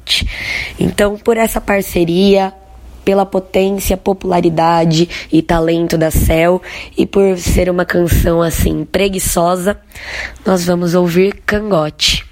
Então, 0.78 1.16
por 1.16 1.36
essa 1.36 1.60
parceria, 1.60 2.52
pela 3.04 3.24
potência, 3.24 3.96
popularidade 3.96 5.08
e 5.32 5.40
talento 5.42 5.96
da 5.96 6.10
Cel 6.10 6.60
e 6.96 7.06
por 7.06 7.38
ser 7.38 7.70
uma 7.70 7.84
canção 7.84 8.42
assim 8.42 8.84
preguiçosa, 8.84 9.78
nós 10.44 10.64
vamos 10.64 10.94
ouvir 10.94 11.42
Cangote. 11.46 12.26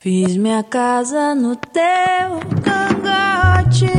Fiz 0.00 0.36
minha 0.36 0.62
casa 0.62 1.34
no 1.34 1.54
teu 1.56 2.40
cangote. 2.62 3.90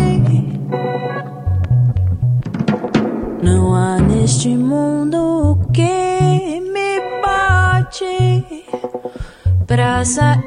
Não 3.44 3.76
há 3.76 4.00
neste 4.00 4.50
mundo 4.50 5.52
o 5.52 5.72
que 5.72 6.60
me 6.62 7.00
bote 7.22 8.66
pra 9.72 10.04
sair. 10.04 10.42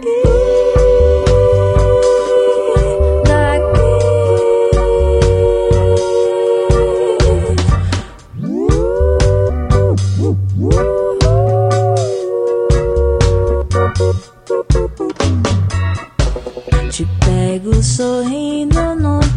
Te 16.91 17.07
pego 17.25 17.83
sorrindo 17.83 18.95
no 18.95 19.34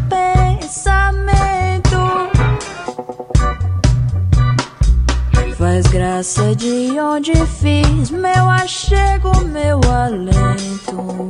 Faz 5.78 5.88
graça 5.90 6.56
de 6.56 7.00
onde 7.00 7.34
fiz 7.46 8.10
meu 8.10 8.50
achego, 8.50 9.30
meu 9.46 9.80
alento. 9.94 11.30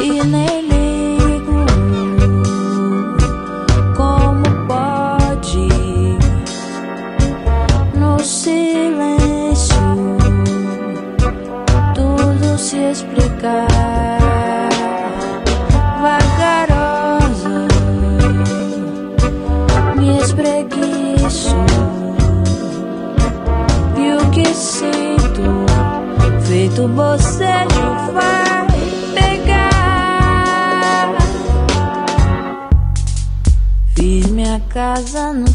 E 0.00 0.20
nem 0.24 0.62
ligo 0.62 1.64
como 3.96 4.42
pode 4.66 5.68
no 7.94 8.18
silêncio 8.18 9.76
tudo 11.94 12.58
se 12.58 12.78
explicar. 12.90 13.71
Casa 34.72 35.34
no 35.34 35.51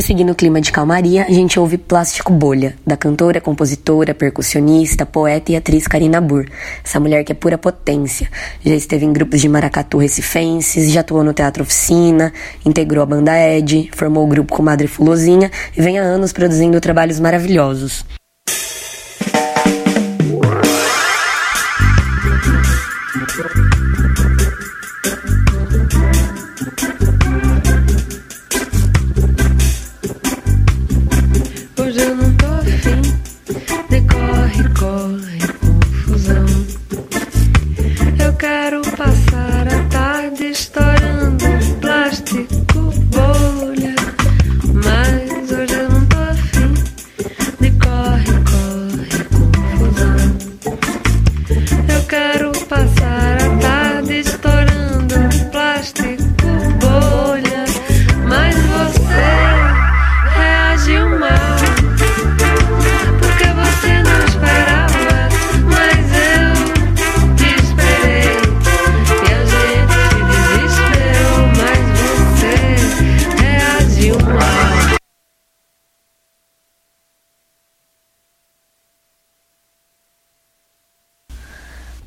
Seguir 0.00 0.24
no 0.24 0.34
clima 0.34 0.58
de 0.58 0.72
calmaria, 0.72 1.26
a 1.28 1.30
gente 1.30 1.60
ouve 1.60 1.76
Plástico 1.76 2.32
Bolha, 2.32 2.74
da 2.86 2.96
cantora, 2.96 3.42
compositora, 3.42 4.14
percussionista, 4.14 5.04
poeta 5.04 5.52
e 5.52 5.56
atriz 5.56 5.86
Karina 5.86 6.18
Burr. 6.18 6.46
Essa 6.82 6.98
mulher 6.98 7.24
que 7.24 7.32
é 7.32 7.34
pura 7.34 7.58
potência. 7.58 8.26
Já 8.64 8.74
esteve 8.74 9.04
em 9.04 9.12
grupos 9.12 9.38
de 9.40 9.50
maracatu 9.50 9.98
recifenses, 9.98 10.90
já 10.90 11.00
atuou 11.00 11.22
no 11.22 11.34
Teatro 11.34 11.62
Oficina, 11.62 12.32
integrou 12.64 13.02
a 13.02 13.06
banda 13.06 13.38
Ed, 13.38 13.90
formou 13.92 14.24
o 14.24 14.28
grupo 14.28 14.54
com 14.54 14.62
Madre 14.62 14.86
Fulozinha 14.86 15.50
e 15.76 15.82
vem 15.82 15.98
há 15.98 16.02
anos 16.02 16.32
produzindo 16.32 16.80
trabalhos 16.80 17.20
maravilhosos. 17.20 18.17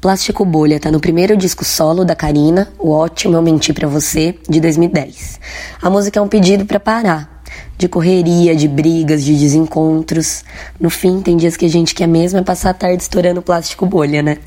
Plástico 0.02 0.44
Bolha 0.44 0.80
tá 0.80 0.90
no 0.90 1.00
primeiro 1.00 1.38
disco 1.38 1.64
solo 1.64 2.04
da 2.04 2.16
Karina, 2.16 2.68
O 2.80 2.90
Ótimo 2.90 3.36
Eu 3.36 3.42
Menti 3.44 3.72
Pra 3.72 3.88
Você, 3.88 4.36
de 4.50 4.60
2010. 4.60 5.40
A 5.80 5.92
música 5.92 6.20
é 6.20 6.22
um 6.24 6.28
pedido 6.28 6.66
pra 6.66 6.80
parar. 6.80 7.44
De 7.78 7.88
correria, 7.88 8.56
de 8.56 8.68
brigas, 8.68 9.24
de 9.24 9.38
desencontros. 9.38 10.44
No 10.80 10.90
fim, 10.90 11.22
tem 11.22 11.38
dias 11.38 11.56
que 11.56 11.66
a 11.66 11.70
gente 11.70 11.94
quer 11.94 12.08
mesmo 12.08 12.40
é 12.40 12.42
passar 12.42 12.72
a 12.72 12.74
tarde 12.74 13.04
estourando 13.04 13.44
plástico 13.44 13.86
bolha, 13.86 14.24
né? 14.24 14.40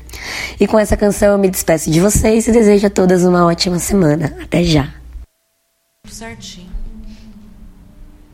E 0.59 0.67
com 0.67 0.77
essa 0.77 0.97
canção 0.97 1.29
eu 1.29 1.37
me 1.37 1.49
despeço 1.49 1.89
de 1.89 2.01
vocês 2.01 2.45
e 2.49 2.51
desejo 2.51 2.87
a 2.87 2.89
todas 2.89 3.23
uma 3.23 3.45
ótima 3.45 3.79
semana. 3.79 4.35
Até 4.43 4.61
já! 4.61 4.89
Certinho. 6.05 6.74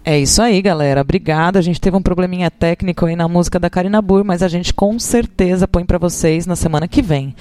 É 0.03 0.17
isso 0.17 0.41
aí, 0.41 0.59
galera. 0.63 1.01
Obrigada. 1.01 1.59
A 1.59 1.61
gente 1.61 1.79
teve 1.79 1.95
um 1.95 2.01
probleminha 2.01 2.49
técnico 2.49 3.05
aí 3.05 3.15
na 3.15 3.27
música 3.27 3.59
da 3.59 3.69
Karina 3.69 4.01
Burr, 4.01 4.23
mas 4.25 4.41
a 4.41 4.47
gente 4.47 4.73
com 4.73 4.97
certeza 4.97 5.67
põe 5.67 5.85
para 5.85 5.99
vocês 5.99 6.47
na 6.47 6.55
semana 6.55 6.87
que 6.87 7.03
vem. 7.03 7.35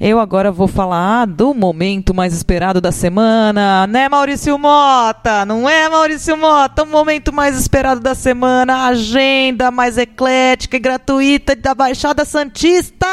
Eu 0.00 0.18
agora 0.18 0.50
vou 0.50 0.66
falar 0.66 1.26
do 1.26 1.52
momento 1.52 2.14
mais 2.14 2.32
esperado 2.32 2.80
da 2.80 2.90
semana, 2.90 3.86
né, 3.86 4.08
Maurício 4.08 4.58
Mota? 4.58 5.44
Não 5.44 5.68
é, 5.68 5.90
Maurício 5.90 6.38
Mota? 6.38 6.84
O 6.84 6.86
momento 6.86 7.34
mais 7.34 7.58
esperado 7.58 8.00
da 8.00 8.14
semana, 8.14 8.76
a 8.76 8.86
agenda 8.86 9.70
mais 9.70 9.98
eclética 9.98 10.78
e 10.78 10.80
gratuita 10.80 11.54
da 11.54 11.74
Baixada 11.74 12.24
Santista. 12.24 13.06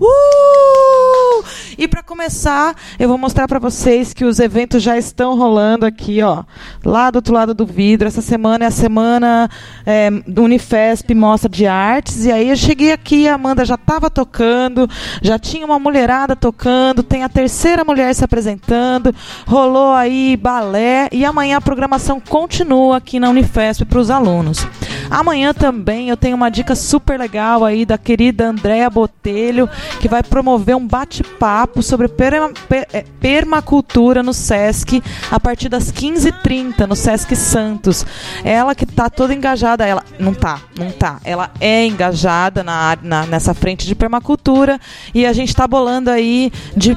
Uh! 0.00 1.44
E 1.76 1.86
para 1.86 2.02
começar, 2.02 2.74
eu 2.98 3.06
vou 3.06 3.18
mostrar 3.18 3.46
para 3.46 3.58
vocês 3.58 4.14
que 4.14 4.24
os 4.24 4.38
eventos 4.38 4.82
já 4.82 4.96
estão 4.96 5.36
rolando 5.36 5.84
aqui, 5.84 6.22
ó, 6.22 6.42
lá 6.82 7.10
do 7.10 7.16
outro 7.16 7.34
lado 7.34 7.52
do 7.52 7.66
vidro. 7.66 8.08
Essa 8.08 8.20
semana 8.20 8.30
é 8.64 8.66
a 8.66 8.70
semana 8.70 9.48
é, 9.84 10.10
do 10.26 10.42
Unifesp 10.44 11.14
Mostra 11.14 11.48
de 11.48 11.66
Artes. 11.66 12.24
E 12.24 12.32
aí 12.32 12.48
eu 12.50 12.56
cheguei 12.56 12.92
aqui, 12.92 13.28
a 13.28 13.34
Amanda 13.34 13.64
já 13.64 13.74
estava 13.74 14.08
tocando, 14.10 14.88
já 15.22 15.38
tinha 15.38 15.64
uma 15.66 15.78
mulherada 15.78 16.34
tocando, 16.34 17.02
tem 17.02 17.22
a 17.22 17.28
terceira 17.28 17.84
mulher 17.84 18.14
se 18.14 18.24
apresentando, 18.24 19.14
rolou 19.46 19.92
aí 19.92 20.36
balé 20.36 21.08
e 21.12 21.24
amanhã 21.24 21.58
a 21.58 21.60
programação 21.60 22.18
continua 22.20 22.96
aqui 22.96 23.20
na 23.20 23.28
Unifesp 23.30 23.84
para 23.84 23.98
os 23.98 24.10
alunos. 24.10 24.66
Amanhã 25.10 25.52
também 25.52 26.08
eu 26.08 26.16
tenho 26.16 26.36
uma 26.36 26.50
dica 26.50 26.74
super 26.74 27.18
legal 27.18 27.64
aí 27.64 27.84
da 27.84 27.98
querida 27.98 28.48
Andréa 28.48 28.88
Botelho, 28.88 29.68
que 30.00 30.08
vai 30.08 30.22
promover 30.22 30.76
um 30.76 30.86
bate-papo 30.86 31.82
sobre 31.82 32.06
perma- 32.08 32.52
per- 32.68 32.86
eh, 32.92 33.04
permacultura 33.20 34.22
no 34.22 34.32
SESC 34.32 35.02
a 35.30 35.40
partir 35.40 35.68
das 35.68 35.90
15h30 35.90 36.86
no 36.86 36.94
SESC 36.94 37.34
Santos. 37.34 38.06
Ela 38.44 38.74
que 38.74 38.86
tá 38.86 39.08
toda 39.10 39.34
engajada, 39.34 39.86
ela 39.86 40.02
não 40.18 40.34
tá, 40.34 40.60
não 40.78 40.90
tá. 40.90 41.18
Ela 41.24 41.50
é 41.60 41.84
engajada 41.86 42.62
na, 42.62 42.96
na- 43.02 43.26
nessa 43.26 43.54
frente 43.54 43.86
de 43.86 43.94
permacultura 43.94 44.78
e 45.14 45.24
a 45.26 45.32
gente 45.32 45.54
tá 45.54 45.66
bolando 45.66 46.10
aí 46.10 46.52
de 46.76 46.96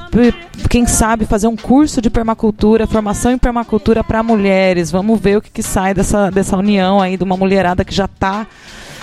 quem 0.69 0.85
sabe 0.85 1.25
fazer 1.25 1.47
um 1.47 1.55
curso 1.55 2.01
de 2.01 2.09
permacultura, 2.09 2.87
formação 2.87 3.31
em 3.31 3.37
permacultura 3.37 4.03
para 4.03 4.23
mulheres. 4.23 4.91
Vamos 4.91 5.19
ver 5.19 5.37
o 5.37 5.41
que, 5.41 5.49
que 5.51 5.63
sai 5.63 5.93
dessa, 5.93 6.29
dessa 6.31 6.57
união 6.57 7.01
aí 7.01 7.17
de 7.17 7.23
uma 7.23 7.37
mulherada 7.37 7.83
que 7.85 7.93
já 7.93 8.07
tá 8.07 8.47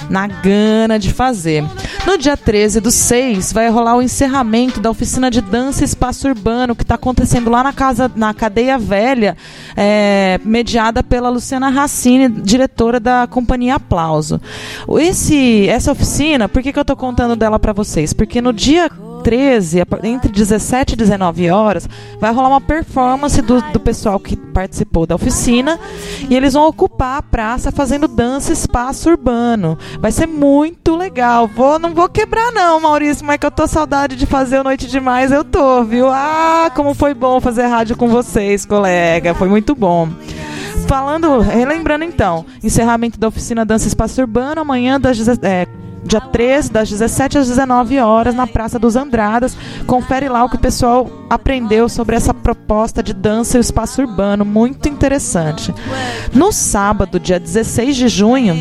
na 0.08 0.26
gana 0.26 0.98
de 0.98 1.12
fazer. 1.12 1.64
No 2.06 2.16
dia 2.16 2.36
13 2.36 2.80
do 2.80 2.90
6 2.90 3.52
vai 3.52 3.68
rolar 3.68 3.96
o 3.96 4.02
encerramento 4.02 4.80
da 4.80 4.90
oficina 4.90 5.30
de 5.30 5.40
dança 5.40 5.84
espaço 5.84 6.28
urbano 6.28 6.74
que 6.74 6.82
está 6.82 6.94
acontecendo 6.94 7.50
lá 7.50 7.62
na 7.62 7.72
casa 7.72 8.10
na 8.14 8.32
cadeia 8.32 8.78
velha, 8.78 9.36
é, 9.76 10.40
mediada 10.44 11.02
pela 11.02 11.28
Luciana 11.28 11.68
Racine, 11.68 12.28
diretora 12.28 12.98
da 12.98 13.26
companhia 13.26 13.76
Aplauso. 13.76 14.40
Esse, 14.98 15.68
essa 15.68 15.92
oficina, 15.92 16.48
por 16.48 16.62
que, 16.62 16.72
que 16.72 16.78
eu 16.78 16.82
estou 16.82 16.96
contando 16.96 17.36
dela 17.36 17.58
para 17.58 17.72
vocês? 17.72 18.12
Porque 18.12 18.40
no 18.40 18.52
dia 18.52 18.90
13, 19.22 19.82
entre 20.02 20.30
17 20.30 20.92
e 20.92 20.96
19 20.96 21.50
horas, 21.50 21.88
vai 22.18 22.32
rolar 22.32 22.48
uma 22.48 22.60
performance 22.60 23.40
do, 23.42 23.60
do 23.72 23.80
pessoal 23.80 24.18
que 24.18 24.36
participou 24.36 25.06
da 25.06 25.14
oficina 25.14 25.78
e 26.28 26.36
eles 26.36 26.54
vão 26.54 26.66
ocupar 26.66 27.18
a 27.18 27.22
praça 27.22 27.70
fazendo 27.70 28.08
dança 28.08 28.52
espaço 28.52 29.10
urbano. 29.10 29.78
Vai 30.00 30.12
ser 30.12 30.26
muito 30.26 30.96
legal. 30.96 31.46
Vou, 31.46 31.78
não 31.78 31.94
vou 31.94 32.08
quebrar 32.08 32.52
não, 32.52 32.80
Maurício, 32.80 33.24
mas 33.24 33.38
que 33.38 33.46
eu 33.46 33.50
tô 33.50 33.66
saudade 33.66 34.16
de 34.16 34.26
fazer 34.26 34.60
o 34.60 34.64
Noite 34.64 34.86
Demais, 34.86 35.32
eu 35.32 35.44
tô, 35.44 35.84
viu? 35.84 36.08
Ah, 36.08 36.70
como 36.74 36.94
foi 36.94 37.14
bom 37.14 37.40
fazer 37.40 37.66
rádio 37.66 37.96
com 37.96 38.08
vocês, 38.08 38.64
colega. 38.64 39.34
Foi 39.34 39.48
muito 39.48 39.74
bom. 39.74 40.08
Falando, 40.86 41.38
relembrando 41.38 42.04
então, 42.04 42.44
encerramento 42.64 43.18
da 43.18 43.28
oficina 43.28 43.64
Dança 43.64 43.86
Espaço 43.86 44.20
Urbano, 44.20 44.60
amanhã 44.60 44.98
das 45.00 45.20
é, 45.42 45.66
dia 46.02 46.20
13, 46.20 46.70
das 46.70 46.88
17 46.88 47.38
às 47.38 47.48
19 47.48 47.98
horas, 47.98 48.34
na 48.34 48.46
Praça 48.46 48.78
dos 48.78 48.96
Andradas. 48.96 49.56
Confere 49.86 50.28
lá 50.28 50.44
o 50.44 50.48
que 50.48 50.56
o 50.56 50.60
pessoal 50.60 51.10
aprendeu 51.28 51.88
sobre 51.88 52.16
essa 52.16 52.34
proposta 52.34 53.02
de 53.02 53.12
dança 53.12 53.56
e 53.56 53.60
o 53.60 53.62
espaço 53.62 54.02
urbano, 54.02 54.44
muito 54.44 54.88
interessante. 54.88 55.72
No 56.32 56.52
sábado, 56.52 57.20
dia 57.20 57.38
16 57.38 57.96
de 57.96 58.08
junho, 58.08 58.56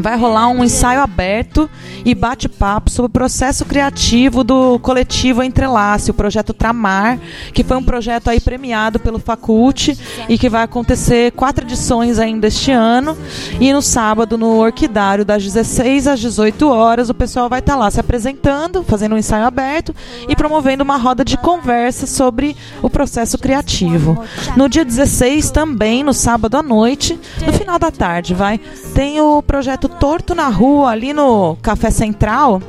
vai 0.00 0.16
rolar 0.16 0.48
um 0.48 0.62
ensaio 0.62 1.00
aberto 1.00 1.68
e 2.04 2.14
bate-papo 2.14 2.90
sobre 2.90 3.08
o 3.08 3.12
processo 3.12 3.64
criativo 3.64 4.44
do 4.44 4.78
coletivo 4.78 5.42
Entrelace, 5.42 6.10
o 6.10 6.14
projeto 6.14 6.54
Tramar, 6.54 7.18
que 7.52 7.64
foi 7.64 7.76
um 7.76 7.82
projeto 7.82 8.28
aí 8.28 8.40
premiado 8.40 8.98
pelo 9.00 9.18
Faculte 9.18 9.98
e 10.28 10.38
que 10.38 10.48
vai 10.48 10.62
acontecer 10.62 11.32
quatro 11.32 11.64
edições 11.64 12.18
ainda 12.18 12.46
este 12.46 12.70
ano. 12.70 13.16
E 13.60 13.72
no 13.72 13.82
sábado, 13.82 14.38
no 14.38 14.58
Orquidário, 14.58 15.24
das 15.24 15.42
16 15.42 16.06
às 16.06 16.20
18 16.20 16.49
horas, 16.68 17.10
o 17.10 17.14
pessoal 17.14 17.48
vai 17.48 17.60
estar 17.60 17.76
lá 17.76 17.90
se 17.90 18.00
apresentando, 18.00 18.82
fazendo 18.82 19.14
um 19.14 19.18
ensaio 19.18 19.44
aberto 19.44 19.94
e 20.28 20.36
promovendo 20.36 20.84
uma 20.84 20.96
roda 20.96 21.24
de 21.24 21.36
conversa 21.36 22.06
sobre 22.06 22.56
o 22.82 22.90
processo 22.90 23.38
criativo. 23.38 24.22
No 24.56 24.68
dia 24.68 24.84
16, 24.84 25.50
também, 25.50 26.02
no 26.02 26.12
sábado 26.12 26.56
à 26.56 26.62
noite, 26.62 27.18
no 27.44 27.52
final 27.52 27.78
da 27.78 27.90
tarde, 27.90 28.34
vai, 28.34 28.58
tem 28.94 29.20
o 29.20 29.42
projeto 29.42 29.88
Torto 29.88 30.34
na 30.34 30.48
Rua, 30.48 30.90
ali 30.90 31.12
no 31.12 31.56
Café 31.62 31.90
Central, 31.90 32.62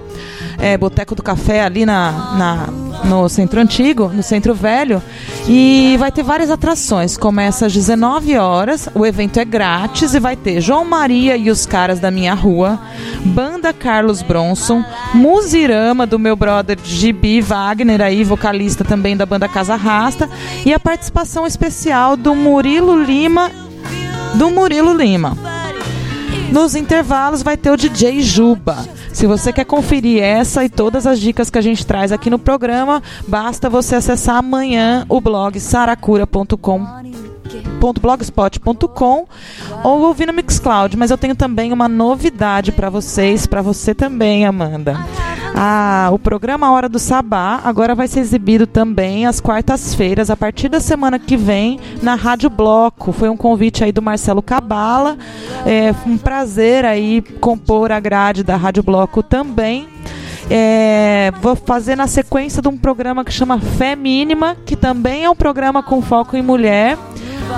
é, 0.62 0.78
Boteco 0.78 1.16
do 1.16 1.24
Café, 1.24 1.64
ali 1.64 1.86
na, 1.86 2.12
na, 2.38 2.68
no 3.04 3.28
Centro 3.28 3.60
Antigo, 3.60 4.10
no 4.10 4.22
Centro 4.22 4.54
Velho. 4.54 5.02
E 5.48 5.96
vai 5.98 6.12
ter 6.12 6.24
várias 6.24 6.52
atrações. 6.52 7.18
Começa 7.18 7.66
às 7.66 7.74
19 7.74 8.38
horas, 8.38 8.88
o 8.94 9.06
evento 9.06 9.40
é 9.40 9.46
grátis 9.46 10.14
e 10.14 10.20
vai 10.20 10.36
ter 10.36 10.62
João 10.62 10.86
Maria 10.86 11.36
e 11.36 11.50
os 11.50 11.66
Caras 11.66 12.00
da 12.00 12.12
Minha 12.12 12.36
Rua, 12.36 12.80
Banda 13.26 13.74
Carlos 13.74 14.22
Bronson, 14.22 14.84
Musirama 15.16 16.06
do 16.06 16.20
meu 16.20 16.36
brother 16.36 16.78
Gibi 16.84 17.42
Wagner, 17.42 18.02
aí, 18.02 18.24
vocalista 18.24 18.84
também 18.84 19.18
da 19.18 19.26
banda 19.26 19.50
Casa 19.50 19.76
Rasta, 19.76 20.30
e 20.64 20.74
a 20.74 20.80
participação 20.80 21.48
especial 21.48 22.16
do 22.16 22.36
Murilo 22.36 23.02
Lima. 23.02 23.50
Do 24.36 24.52
Murilo 24.52 24.94
Lima. 24.94 25.61
Nos 26.52 26.76
intervalos 26.76 27.42
vai 27.42 27.56
ter 27.56 27.72
o 27.72 27.78
DJ 27.78 28.22
Juba. 28.22 28.86
Se 29.14 29.26
você 29.26 29.54
quer 29.54 29.64
conferir 29.66 30.22
essa 30.22 30.66
e 30.66 30.70
todas 30.70 31.08
as 31.08 31.20
dicas 31.20 31.50
que 31.50 31.58
a 31.58 31.62
gente 31.62 31.86
traz 31.86 32.12
aqui 32.12 32.30
no 32.30 32.38
programa, 32.38 33.02
basta 33.28 33.70
você 33.70 33.96
acessar 33.96 34.36
amanhã 34.36 35.06
o 35.08 35.22
blog 35.22 35.60
saracura.com 35.60 36.86
blogspot.com 38.00 39.28
ou 39.84 40.02
ouvir 40.02 40.28
no 40.28 40.34
Mixcloud, 40.34 40.96
mas 40.96 41.10
eu 41.10 41.18
tenho 41.18 41.36
também 41.36 41.74
uma 41.74 41.88
novidade 41.88 42.72
para 42.72 42.90
vocês, 42.90 43.48
para 43.48 43.62
você 43.62 43.96
também, 43.96 44.46
Amanda. 44.46 45.00
O 46.12 46.18
programa 46.20 46.72
Hora 46.72 46.90
do 46.90 46.98
Sabá 46.98 47.62
agora 47.64 47.94
vai 47.94 48.08
ser 48.08 48.20
exibido 48.20 48.66
também 48.66 49.26
às 49.26 49.40
quartas-feiras, 49.40 50.30
a 50.30 50.36
partir 50.36 50.70
da 50.70 50.80
semana 50.80 51.20
que 51.20 51.38
vem, 51.38 51.80
na 52.02 52.16
Rádio 52.16 52.50
Bloco. 52.50 53.12
Foi 53.12 53.30
um 53.30 53.38
convite 53.38 53.84
aí 53.84 53.92
do 53.92 54.02
Marcelo 54.02 54.42
Cabala. 54.42 55.18
É 55.66 55.94
um 56.06 56.18
prazer 56.18 56.84
aí 56.84 57.22
compor 57.40 57.92
a 57.92 58.00
grade 58.00 58.44
da 58.44 58.56
Rádio 58.56 58.84
Bloco 58.84 59.22
também. 59.22 59.88
É, 60.50 61.32
vou 61.42 61.56
fazer 61.56 61.96
na 61.96 62.08
sequência 62.08 62.62
de 62.62 62.68
um 62.68 62.78
programa 62.78 63.24
que 63.24 63.32
chama 63.32 63.60
Fé 63.60 63.96
Mínima, 63.96 64.58
que 64.66 64.76
também 64.76 65.24
é 65.24 65.30
um 65.30 65.36
programa 65.36 65.82
com 65.82 66.02
foco 66.02 66.36
em 66.36 66.42
mulher. 66.42 66.98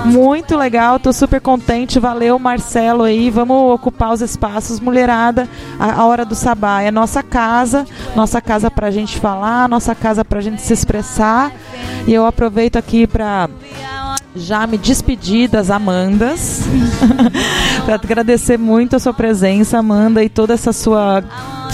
Muito 0.04 0.56
legal, 0.56 0.98
tô 0.98 1.12
super 1.12 1.40
contente. 1.40 1.98
Valeu, 1.98 2.38
Marcelo 2.38 3.02
aí. 3.04 3.30
Vamos 3.30 3.74
ocupar 3.74 4.12
os 4.12 4.20
espaços, 4.20 4.80
mulherada. 4.80 5.48
A, 5.78 6.00
a 6.00 6.04
hora 6.06 6.24
do 6.24 6.34
sabá 6.34 6.82
é 6.82 6.90
nossa 6.90 7.22
casa, 7.22 7.86
nossa 8.14 8.40
casa 8.40 8.70
pra 8.70 8.90
gente 8.90 9.18
falar, 9.18 9.68
nossa 9.68 9.94
casa 9.94 10.24
pra 10.24 10.40
gente 10.40 10.62
se 10.62 10.72
expressar. 10.72 11.52
E 12.06 12.12
eu 12.12 12.26
aproveito 12.26 12.76
aqui 12.76 13.06
pra 13.06 13.48
já 14.36 14.66
me 14.66 14.76
despedir 14.76 15.48
das 15.48 15.70
Amandas. 15.70 16.62
para 17.86 17.94
agradecer 17.94 18.58
muito 18.58 18.96
a 18.96 18.98
sua 18.98 19.14
presença, 19.14 19.78
Amanda, 19.78 20.22
e 20.22 20.28
toda 20.28 20.54
essa 20.54 20.72
sua 20.72 21.22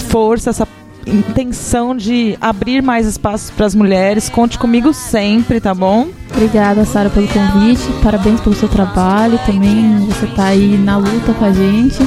força, 0.09 0.49
essa 0.51 0.67
intenção 1.05 1.95
de 1.95 2.37
abrir 2.39 2.81
mais 2.81 3.07
espaços 3.07 3.49
para 3.49 3.65
as 3.65 3.75
mulheres. 3.75 4.29
Conte 4.29 4.57
comigo 4.57 4.93
sempre, 4.93 5.59
tá 5.59 5.73
bom? 5.73 6.09
Obrigada, 6.31 6.85
Sara, 6.85 7.09
pelo 7.09 7.27
convite. 7.27 7.81
Parabéns 8.03 8.39
pelo 8.39 8.55
seu 8.55 8.69
trabalho. 8.69 9.39
Também 9.45 9.99
você 10.05 10.27
tá 10.27 10.45
aí 10.45 10.77
na 10.77 10.97
luta 10.97 11.33
com 11.33 11.45
a 11.45 11.51
gente. 11.51 12.01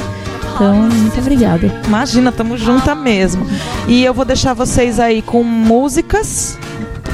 Então, 0.55 0.75
muito 0.83 1.19
obrigada. 1.19 1.81
Imagina, 1.85 2.31
tamo 2.31 2.57
junta 2.57 2.95
mesmo. 2.95 3.45
E 3.87 4.03
eu 4.03 4.13
vou 4.13 4.23
deixar 4.23 4.53
vocês 4.53 4.99
aí 4.99 5.21
com 5.21 5.43
músicas, 5.43 6.57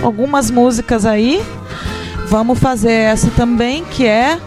algumas 0.03 0.51
músicas 0.51 1.05
aí. 1.05 1.41
Vamos 2.31 2.59
fazer 2.59 2.93
essa 2.93 3.29
também, 3.31 3.83
que 3.83 4.07
é 4.07 4.39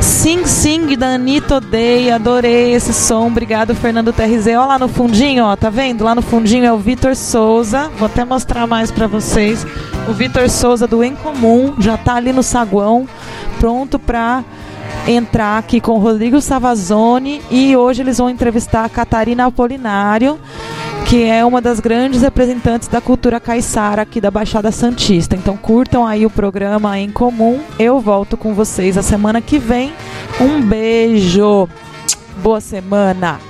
Sing 0.00 0.46
Sing 0.46 0.96
da 0.96 1.08
Anitta 1.08 1.56
Odeia, 1.56 2.14
adorei 2.14 2.72
esse 2.72 2.94
som. 2.94 3.26
Obrigado, 3.26 3.74
Fernando 3.74 4.10
TRZ. 4.10 4.46
Olha 4.46 4.60
lá 4.60 4.78
no 4.78 4.88
fundinho, 4.88 5.44
ó, 5.44 5.54
tá 5.54 5.68
vendo? 5.68 6.02
Lá 6.02 6.14
no 6.14 6.22
fundinho 6.22 6.64
é 6.64 6.72
o 6.72 6.78
Vitor 6.78 7.14
Souza. 7.14 7.90
Vou 7.98 8.06
até 8.06 8.24
mostrar 8.24 8.66
mais 8.66 8.90
para 8.90 9.06
vocês. 9.06 9.66
O 10.08 10.14
Vitor 10.14 10.48
Souza 10.48 10.86
do 10.86 11.04
Em 11.04 11.14
Comum 11.14 11.74
já 11.78 11.98
tá 11.98 12.14
ali 12.14 12.32
no 12.32 12.42
saguão, 12.42 13.06
pronto 13.58 13.98
para 13.98 14.42
entrar 15.06 15.58
aqui 15.58 15.78
com 15.78 15.92
o 15.92 15.98
Rodrigo 15.98 16.40
Savazone 16.40 17.42
e 17.50 17.76
hoje 17.76 18.00
eles 18.00 18.16
vão 18.16 18.30
entrevistar 18.30 18.86
a 18.86 18.88
Catarina 18.88 19.44
Apolinário 19.44 20.40
que 21.10 21.24
é 21.24 21.44
uma 21.44 21.60
das 21.60 21.80
grandes 21.80 22.22
representantes 22.22 22.86
da 22.86 23.00
cultura 23.00 23.40
caiçara 23.40 24.00
aqui 24.00 24.20
da 24.20 24.30
Baixada 24.30 24.70
Santista. 24.70 25.34
Então 25.34 25.56
curtam 25.56 26.06
aí 26.06 26.24
o 26.24 26.30
programa 26.30 26.96
em 27.00 27.10
comum. 27.10 27.58
Eu 27.80 27.98
volto 27.98 28.36
com 28.36 28.54
vocês 28.54 28.96
a 28.96 29.02
semana 29.02 29.40
que 29.40 29.58
vem. 29.58 29.92
Um 30.40 30.62
beijo. 30.62 31.68
Boa 32.40 32.60
semana. 32.60 33.49